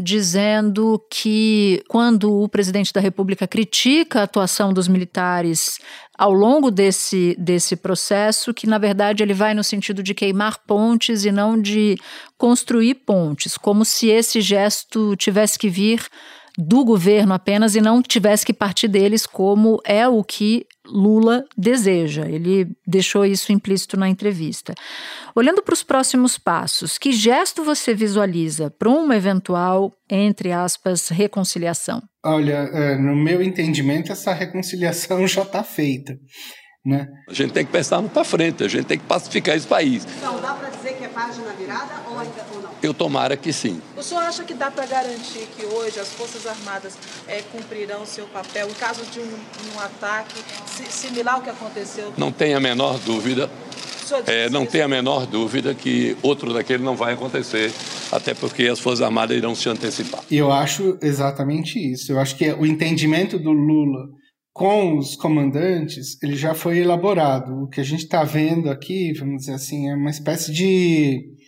dizendo 0.02 1.04
que 1.10 1.84
quando 1.90 2.34
o 2.34 2.48
presidente 2.48 2.94
da 2.94 3.02
República 3.02 3.46
critica 3.46 4.22
a 4.22 4.24
atuação 4.24 4.72
dos 4.72 4.88
militares 4.88 5.78
ao 6.18 6.32
longo 6.32 6.72
desse, 6.72 7.36
desse 7.38 7.76
processo, 7.76 8.54
que 8.54 8.66
na 8.66 8.78
verdade 8.78 9.22
ele 9.22 9.34
vai 9.34 9.54
no 9.54 9.64
sentido 9.64 10.02
de 10.02 10.14
queimar 10.14 10.60
pontes 10.66 11.26
e 11.26 11.32
não 11.34 11.62
de 11.62 11.98
construir 12.38 12.96
pontes, 12.96 13.58
como 13.58 13.84
se 13.84 14.08
esse 14.08 14.40
gesto 14.40 15.18
tivesse 15.18 15.60
que 15.60 15.68
vir 15.68 16.08
do 16.62 16.84
governo 16.84 17.34
apenas 17.34 17.74
e 17.74 17.80
não 17.80 18.02
tivesse 18.02 18.45
que 18.45 18.52
partir 18.52 18.89
deles, 18.89 19.26
como 19.26 19.80
é 19.86 20.06
o 20.06 20.22
que 20.22 20.67
Lula 20.86 21.45
deseja. 21.58 22.28
Ele 22.28 22.67
deixou 22.86 23.26
isso 23.26 23.54
implícito 23.54 23.95
na 23.95 24.10
entrevista. 24.10 24.76
Olhando 25.34 25.62
para 25.62 25.74
os 25.74 25.84
próximos 25.84 26.38
passos, 26.38 26.98
que 26.98 27.13
gesto 27.13 27.63
você 27.63 27.93
visualiza 27.93 28.69
para 28.69 28.89
uma 28.89 29.15
eventual, 29.15 29.93
entre 30.10 30.52
aspas, 30.52 31.08
reconciliação? 31.08 32.02
Olha, 32.26 32.69
é, 32.74 32.98
no 32.98 33.15
meu 33.15 33.41
entendimento, 33.41 34.12
essa 34.12 34.34
reconciliação 34.34 35.26
já 35.30 35.43
está 35.43 35.63
feita. 35.63 36.17
Né? 36.86 37.08
A 37.30 37.34
gente 37.34 37.54
tem 37.54 37.65
que 37.65 37.72
pensar 37.72 38.02
para 38.04 38.24
frente, 38.26 38.63
a 38.63 38.67
gente 38.67 38.86
tem 38.86 38.98
que 38.98 39.06
pacificar 39.06 39.56
esse 39.56 39.67
país. 39.67 40.06
Então, 40.17 40.41
dá 40.41 40.54
para 40.56 40.69
dizer 40.69 40.98
que 40.98 41.06
é 41.06 41.08
página 41.08 41.54
virada 41.54 41.93
ou 42.10 42.19
ainda 42.19 42.38
não? 42.38 42.38
Eu 42.82 42.94
tomara 42.94 43.36
que 43.36 43.52
sim. 43.52 43.82
O 43.98 44.02
senhor 44.02 44.24
acha 44.24 44.44
que 44.44 44.54
dá 44.54 44.72
para 44.72 44.86
garantir 44.86 45.48
que 45.58 45.65
hoje 45.65 46.00
as 46.00 46.10
Forças 46.13 46.48
Armadas 46.48 46.98
é, 47.28 47.42
cumprirão 47.52 48.06
seu 48.06 48.26
papel 48.28 48.70
em 48.70 48.74
caso 48.74 49.06
de 49.06 49.20
um, 49.20 49.24
um 49.76 49.80
ataque 49.80 50.36
similar 50.89 51.36
ao 51.36 51.42
que 51.42 51.50
aconteceu? 51.50 52.13
Não 52.18 52.32
tem 52.32 52.54
a 52.54 52.60
menor 52.60 52.98
dúvida. 53.00 53.50
É, 54.26 54.50
não 54.50 54.65
tem 54.65 54.82
a 54.82 54.88
menor 54.88 55.28
dúvida 55.28 55.76
que 55.76 56.18
outro 56.24 56.52
daquele 56.52 56.84
não 56.84 56.96
vai 56.96 57.13
acontecer, 57.13 57.72
até 58.12 58.34
porque 58.34 58.63
as 58.63 58.80
Forças 58.80 59.04
Armadas 59.04 59.38
irão 59.38 59.54
se 59.54 59.70
antecipar. 59.70 60.24
E 60.32 60.38
eu 60.38 60.52
acho 60.52 60.98
exatamente 61.00 61.78
isso. 61.78 62.13
Eu 62.13 62.20
acho 62.20 62.36
que 62.36 62.52
o 62.54 62.65
entendimento 62.65 63.38
do 63.38 63.52
Lula 63.52 64.08
com 64.60 64.98
os 64.98 65.15
comandantes, 65.15 66.22
ele 66.22 66.36
já 66.36 66.54
foi 66.54 66.80
elaborado. 66.80 67.63
O 67.63 67.70
que 67.70 67.80
a 67.80 67.84
gente 67.84 68.04
está 68.04 68.26
vendo 68.26 68.70
aqui, 68.70 69.13
vamos 69.13 69.38
dizer 69.38 69.54
assim, 69.54 69.89
é 69.89 69.96
uma 69.96 70.10
espécie 70.10 70.52
de 70.52 71.38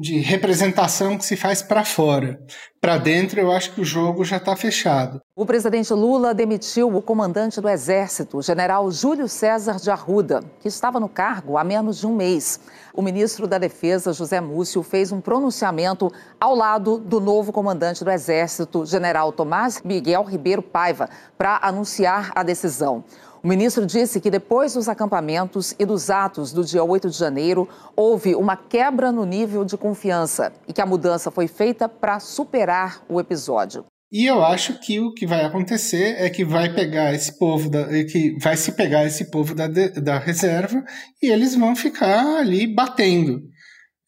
de 0.00 0.20
representação 0.20 1.18
que 1.18 1.24
se 1.24 1.36
faz 1.36 1.60
para 1.60 1.84
fora. 1.84 2.38
Para 2.80 2.96
dentro, 2.98 3.40
eu 3.40 3.50
acho 3.50 3.74
que 3.74 3.80
o 3.80 3.84
jogo 3.84 4.24
já 4.24 4.36
está 4.36 4.54
fechado. 4.54 5.20
O 5.34 5.44
presidente 5.44 5.92
Lula 5.92 6.32
demitiu 6.32 6.94
o 6.94 7.02
comandante 7.02 7.60
do 7.60 7.68
Exército, 7.68 8.40
general 8.40 8.88
Júlio 8.92 9.28
César 9.28 9.76
de 9.80 9.90
Arruda, 9.90 10.44
que 10.60 10.68
estava 10.68 11.00
no 11.00 11.08
cargo 11.08 11.58
há 11.58 11.64
menos 11.64 11.98
de 11.98 12.06
um 12.06 12.14
mês. 12.14 12.60
O 12.94 13.02
ministro 13.02 13.48
da 13.48 13.58
Defesa, 13.58 14.12
José 14.12 14.40
Múcio, 14.40 14.84
fez 14.84 15.10
um 15.10 15.20
pronunciamento 15.20 16.12
ao 16.38 16.54
lado 16.54 16.98
do 16.98 17.18
novo 17.18 17.52
comandante 17.52 18.04
do 18.04 18.10
Exército, 18.10 18.86
general 18.86 19.32
Tomás 19.32 19.82
Miguel 19.84 20.22
Ribeiro 20.22 20.62
Paiva, 20.62 21.08
para 21.36 21.58
anunciar 21.60 22.30
a 22.36 22.44
decisão. 22.44 23.04
O 23.42 23.48
ministro 23.48 23.86
disse 23.86 24.20
que 24.20 24.30
depois 24.30 24.74
dos 24.74 24.88
acampamentos 24.88 25.74
e 25.78 25.86
dos 25.86 26.10
atos 26.10 26.52
do 26.52 26.64
dia 26.64 26.82
8 26.82 27.08
de 27.08 27.16
janeiro, 27.16 27.68
houve 27.94 28.34
uma 28.34 28.56
quebra 28.56 29.12
no 29.12 29.24
nível 29.24 29.64
de 29.64 29.76
confiança 29.76 30.52
e 30.66 30.72
que 30.72 30.80
a 30.80 30.86
mudança 30.86 31.30
foi 31.30 31.46
feita 31.46 31.88
para 31.88 32.18
superar 32.18 33.02
o 33.08 33.20
episódio. 33.20 33.84
E 34.10 34.24
eu 34.24 34.42
acho 34.42 34.80
que 34.80 34.98
o 34.98 35.12
que 35.12 35.26
vai 35.26 35.44
acontecer 35.44 36.16
é 36.18 36.30
que 36.30 36.44
vai 36.44 36.72
pegar 36.74 37.12
esse 37.12 37.38
povo 37.38 37.68
da, 37.68 37.86
que 38.04 38.36
vai 38.40 38.56
se 38.56 38.72
pegar 38.72 39.04
esse 39.04 39.30
povo 39.30 39.54
da, 39.54 39.68
da 39.68 40.18
reserva 40.18 40.82
e 41.22 41.30
eles 41.30 41.54
vão 41.54 41.76
ficar 41.76 42.38
ali 42.38 42.66
batendo. 42.66 43.42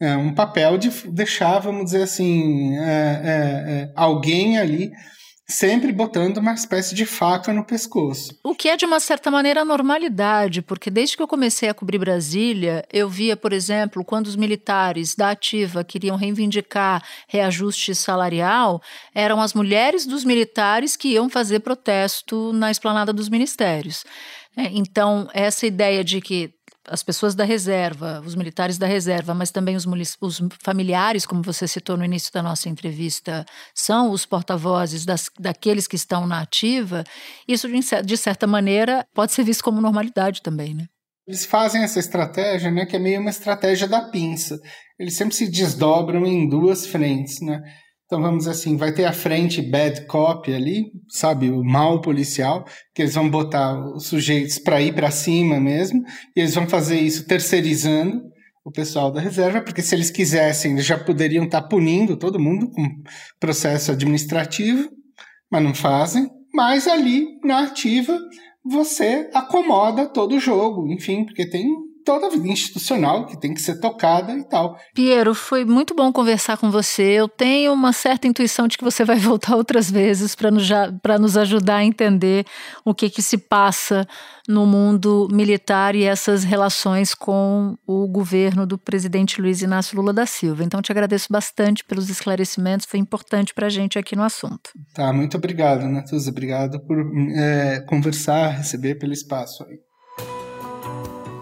É 0.00 0.16
um 0.16 0.34
papel 0.34 0.78
de 0.78 0.88
deixar, 1.10 1.58
vamos 1.58 1.84
dizer 1.84 2.04
assim, 2.04 2.74
é, 2.78 2.80
é, 2.82 3.72
é, 3.72 3.92
alguém 3.94 4.58
ali 4.58 4.90
sempre 5.50 5.92
botando 5.92 6.38
uma 6.38 6.54
espécie 6.54 6.94
de 6.94 7.04
faca 7.04 7.52
no 7.52 7.64
pescoço. 7.64 8.38
O 8.42 8.54
que 8.54 8.68
é, 8.68 8.76
de 8.76 8.86
uma 8.86 9.00
certa 9.00 9.30
maneira, 9.30 9.62
a 9.62 9.64
normalidade, 9.64 10.62
porque 10.62 10.90
desde 10.90 11.16
que 11.16 11.22
eu 11.22 11.28
comecei 11.28 11.68
a 11.68 11.74
cobrir 11.74 11.98
Brasília, 11.98 12.84
eu 12.92 13.08
via, 13.08 13.36
por 13.36 13.52
exemplo, 13.52 14.04
quando 14.04 14.28
os 14.28 14.36
militares 14.36 15.14
da 15.14 15.30
ativa 15.30 15.84
queriam 15.84 16.16
reivindicar 16.16 17.02
reajuste 17.26 17.94
salarial, 17.94 18.80
eram 19.14 19.40
as 19.40 19.52
mulheres 19.52 20.06
dos 20.06 20.24
militares 20.24 20.96
que 20.96 21.08
iam 21.08 21.28
fazer 21.28 21.60
protesto 21.60 22.52
na 22.52 22.70
esplanada 22.70 23.12
dos 23.12 23.28
ministérios. 23.28 24.04
É, 24.56 24.64
então, 24.72 25.28
essa 25.32 25.66
ideia 25.66 26.02
de 26.02 26.20
que 26.20 26.52
as 26.90 27.04
pessoas 27.04 27.36
da 27.36 27.44
reserva, 27.44 28.20
os 28.26 28.34
militares 28.34 28.76
da 28.76 28.86
reserva, 28.86 29.32
mas 29.32 29.52
também 29.52 29.76
os, 29.76 29.86
os 30.20 30.42
familiares, 30.60 31.24
como 31.24 31.40
você 31.40 31.68
citou 31.68 31.96
no 31.96 32.04
início 32.04 32.32
da 32.32 32.42
nossa 32.42 32.68
entrevista, 32.68 33.46
são 33.72 34.10
os 34.10 34.26
porta-vozes 34.26 35.06
daqueles 35.38 35.86
que 35.86 35.94
estão 35.94 36.26
na 36.26 36.40
ativa, 36.40 37.04
isso, 37.46 37.68
de 38.04 38.16
certa 38.16 38.46
maneira, 38.46 39.06
pode 39.14 39.32
ser 39.32 39.44
visto 39.44 39.62
como 39.62 39.80
normalidade 39.80 40.42
também, 40.42 40.74
né? 40.74 40.86
Eles 41.28 41.44
fazem 41.44 41.84
essa 41.84 42.00
estratégia, 42.00 42.72
né, 42.72 42.84
que 42.84 42.96
é 42.96 42.98
meio 42.98 43.20
uma 43.20 43.30
estratégia 43.30 43.86
da 43.86 44.08
pinça. 44.10 44.58
Eles 44.98 45.14
sempre 45.14 45.34
se 45.36 45.48
desdobram 45.48 46.26
em 46.26 46.48
duas 46.48 46.86
frentes, 46.86 47.40
né? 47.40 47.62
Então 48.10 48.20
vamos 48.20 48.48
assim, 48.48 48.76
vai 48.76 48.92
ter 48.92 49.04
a 49.04 49.12
frente 49.12 49.62
bad 49.62 50.04
cop 50.06 50.52
ali, 50.52 50.90
sabe, 51.08 51.48
o 51.48 51.62
mal 51.62 52.00
policial, 52.00 52.64
que 52.92 53.02
eles 53.02 53.14
vão 53.14 53.30
botar 53.30 53.78
os 53.94 54.08
sujeitos 54.08 54.58
para 54.58 54.82
ir 54.82 54.92
para 54.92 55.12
cima 55.12 55.60
mesmo, 55.60 56.02
e 56.34 56.40
eles 56.40 56.52
vão 56.52 56.66
fazer 56.68 56.98
isso 56.98 57.24
terceirizando 57.24 58.20
o 58.64 58.72
pessoal 58.72 59.12
da 59.12 59.20
reserva, 59.20 59.60
porque 59.60 59.80
se 59.80 59.94
eles 59.94 60.10
quisessem, 60.10 60.72
eles 60.72 60.84
já 60.84 60.98
poderiam 60.98 61.44
estar 61.44 61.62
tá 61.62 61.68
punindo 61.68 62.16
todo 62.16 62.40
mundo 62.40 62.68
com 62.72 62.82
processo 63.38 63.92
administrativo, 63.92 64.90
mas 65.48 65.62
não 65.62 65.72
fazem. 65.72 66.28
Mas 66.52 66.88
ali 66.88 67.38
na 67.44 67.62
ativa 67.62 68.18
você 68.64 69.30
acomoda 69.32 70.08
todo 70.08 70.34
o 70.34 70.40
jogo, 70.40 70.92
enfim, 70.92 71.24
porque 71.24 71.48
tem 71.48 71.64
toda 72.04 72.26
a 72.26 72.30
vida 72.30 72.48
institucional 72.48 73.26
que 73.26 73.38
tem 73.38 73.54
que 73.54 73.60
ser 73.60 73.80
tocada 73.80 74.32
e 74.32 74.44
tal. 74.44 74.76
Piero, 74.94 75.34
foi 75.34 75.64
muito 75.64 75.94
bom 75.94 76.12
conversar 76.12 76.56
com 76.56 76.70
você. 76.70 77.02
Eu 77.02 77.28
tenho 77.28 77.72
uma 77.72 77.92
certa 77.92 78.26
intuição 78.26 78.66
de 78.66 78.76
que 78.76 78.84
você 78.84 79.04
vai 79.04 79.16
voltar 79.20 79.56
outras 79.56 79.90
vezes 79.90 80.34
para 80.34 80.50
nos, 80.50 80.68
nos 81.20 81.36
ajudar 81.36 81.76
a 81.76 81.84
entender 81.84 82.46
o 82.84 82.94
que, 82.94 83.10
que 83.10 83.22
se 83.22 83.38
passa 83.38 84.06
no 84.48 84.66
mundo 84.66 85.28
militar 85.30 85.94
e 85.94 86.04
essas 86.04 86.42
relações 86.42 87.14
com 87.14 87.76
o 87.86 88.08
governo 88.08 88.66
do 88.66 88.76
presidente 88.76 89.40
Luiz 89.40 89.62
Inácio 89.62 89.96
Lula 89.96 90.12
da 90.12 90.26
Silva. 90.26 90.64
Então, 90.64 90.82
te 90.82 90.90
agradeço 90.90 91.28
bastante 91.30 91.84
pelos 91.84 92.10
esclarecimentos, 92.10 92.86
foi 92.86 92.98
importante 92.98 93.54
para 93.54 93.66
a 93.66 93.70
gente 93.70 93.98
aqui 93.98 94.16
no 94.16 94.24
assunto. 94.24 94.70
Tá, 94.92 95.12
muito 95.12 95.36
obrigado, 95.36 95.86
Natuza. 95.86 96.30
Obrigado 96.30 96.80
por 96.80 96.98
é, 97.36 97.80
conversar, 97.88 98.48
receber 98.48 98.96
pelo 98.96 99.12
espaço 99.12 99.64
aí. 99.64 99.89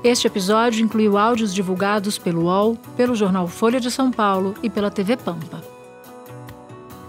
Este 0.02 0.28
episódio 0.28 0.84
incluiu 0.84 1.18
áudios 1.18 1.52
divulgados 1.52 2.18
pelo 2.18 2.44
UOL, 2.44 2.76
pelo 2.96 3.16
jornal 3.16 3.48
Folha 3.48 3.80
de 3.80 3.90
São 3.90 4.12
Paulo 4.12 4.54
e 4.62 4.70
pela 4.70 4.92
TV 4.92 5.16
Pampa. 5.16 5.60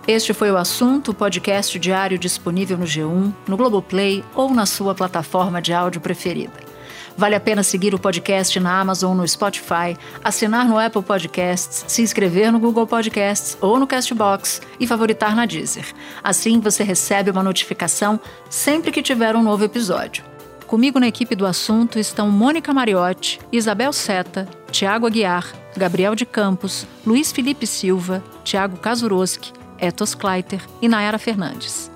Este 0.07 0.33
foi 0.33 0.49
o 0.49 0.57
assunto, 0.57 1.13
podcast 1.13 1.77
diário 1.77 2.17
disponível 2.17 2.79
no 2.79 2.85
G1, 2.85 3.31
no 3.47 3.55
Globoplay 3.55 4.25
ou 4.33 4.49
na 4.49 4.65
sua 4.65 4.95
plataforma 4.95 5.61
de 5.61 5.71
áudio 5.71 6.01
preferida. 6.01 6.67
Vale 7.15 7.35
a 7.35 7.39
pena 7.39 7.61
seguir 7.61 7.93
o 7.93 7.99
podcast 7.99 8.59
na 8.59 8.79
Amazon, 8.79 9.15
no 9.15 9.27
Spotify, 9.27 9.95
assinar 10.23 10.65
no 10.65 10.79
Apple 10.79 11.03
Podcasts, 11.03 11.85
se 11.87 12.01
inscrever 12.01 12.51
no 12.51 12.59
Google 12.59 12.87
Podcasts 12.87 13.55
ou 13.61 13.77
no 13.77 13.85
Castbox 13.85 14.61
e 14.79 14.87
favoritar 14.87 15.35
na 15.35 15.45
Deezer. 15.45 15.93
Assim 16.23 16.59
você 16.59 16.83
recebe 16.83 17.29
uma 17.29 17.43
notificação 17.43 18.19
sempre 18.49 18.91
que 18.91 19.03
tiver 19.03 19.35
um 19.35 19.43
novo 19.43 19.63
episódio. 19.63 20.28
Comigo 20.69 20.99
na 20.99 21.07
equipe 21.07 21.35
do 21.35 21.47
assunto 21.47 21.97
estão 21.97 22.29
Mônica 22.29 22.71
Mariotti, 22.71 23.39
Isabel 23.51 23.91
Seta, 23.91 24.47
Tiago 24.69 25.07
Aguiar, 25.07 25.51
Gabriel 25.75 26.13
de 26.13 26.27
Campos, 26.27 26.85
Luiz 27.03 27.31
Felipe 27.31 27.65
Silva, 27.65 28.23
Tiago 28.43 28.77
Kazuroski, 28.77 29.51
Etos 29.79 30.13
Kleiter 30.13 30.63
e 30.79 30.87
Nayara 30.87 31.17
Fernandes. 31.17 31.89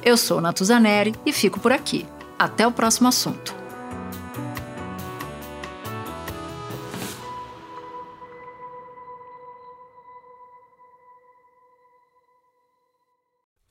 Eu 0.00 0.16
sou 0.16 0.40
Natuzaneri 0.40 1.12
e 1.26 1.32
fico 1.32 1.58
por 1.58 1.72
aqui. 1.72 2.06
Até 2.38 2.64
o 2.64 2.70
próximo 2.70 3.08
assunto. 3.08 3.52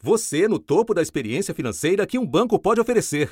Você 0.02 0.50
no 0.50 0.60
topo 0.60 0.94
da 0.94 1.02
experiência 1.02 1.54
financeira 1.54 2.06
que 2.06 2.20
um 2.20 2.28
banco 2.28 2.60
pode 2.60 2.82
oferecer. 2.82 3.32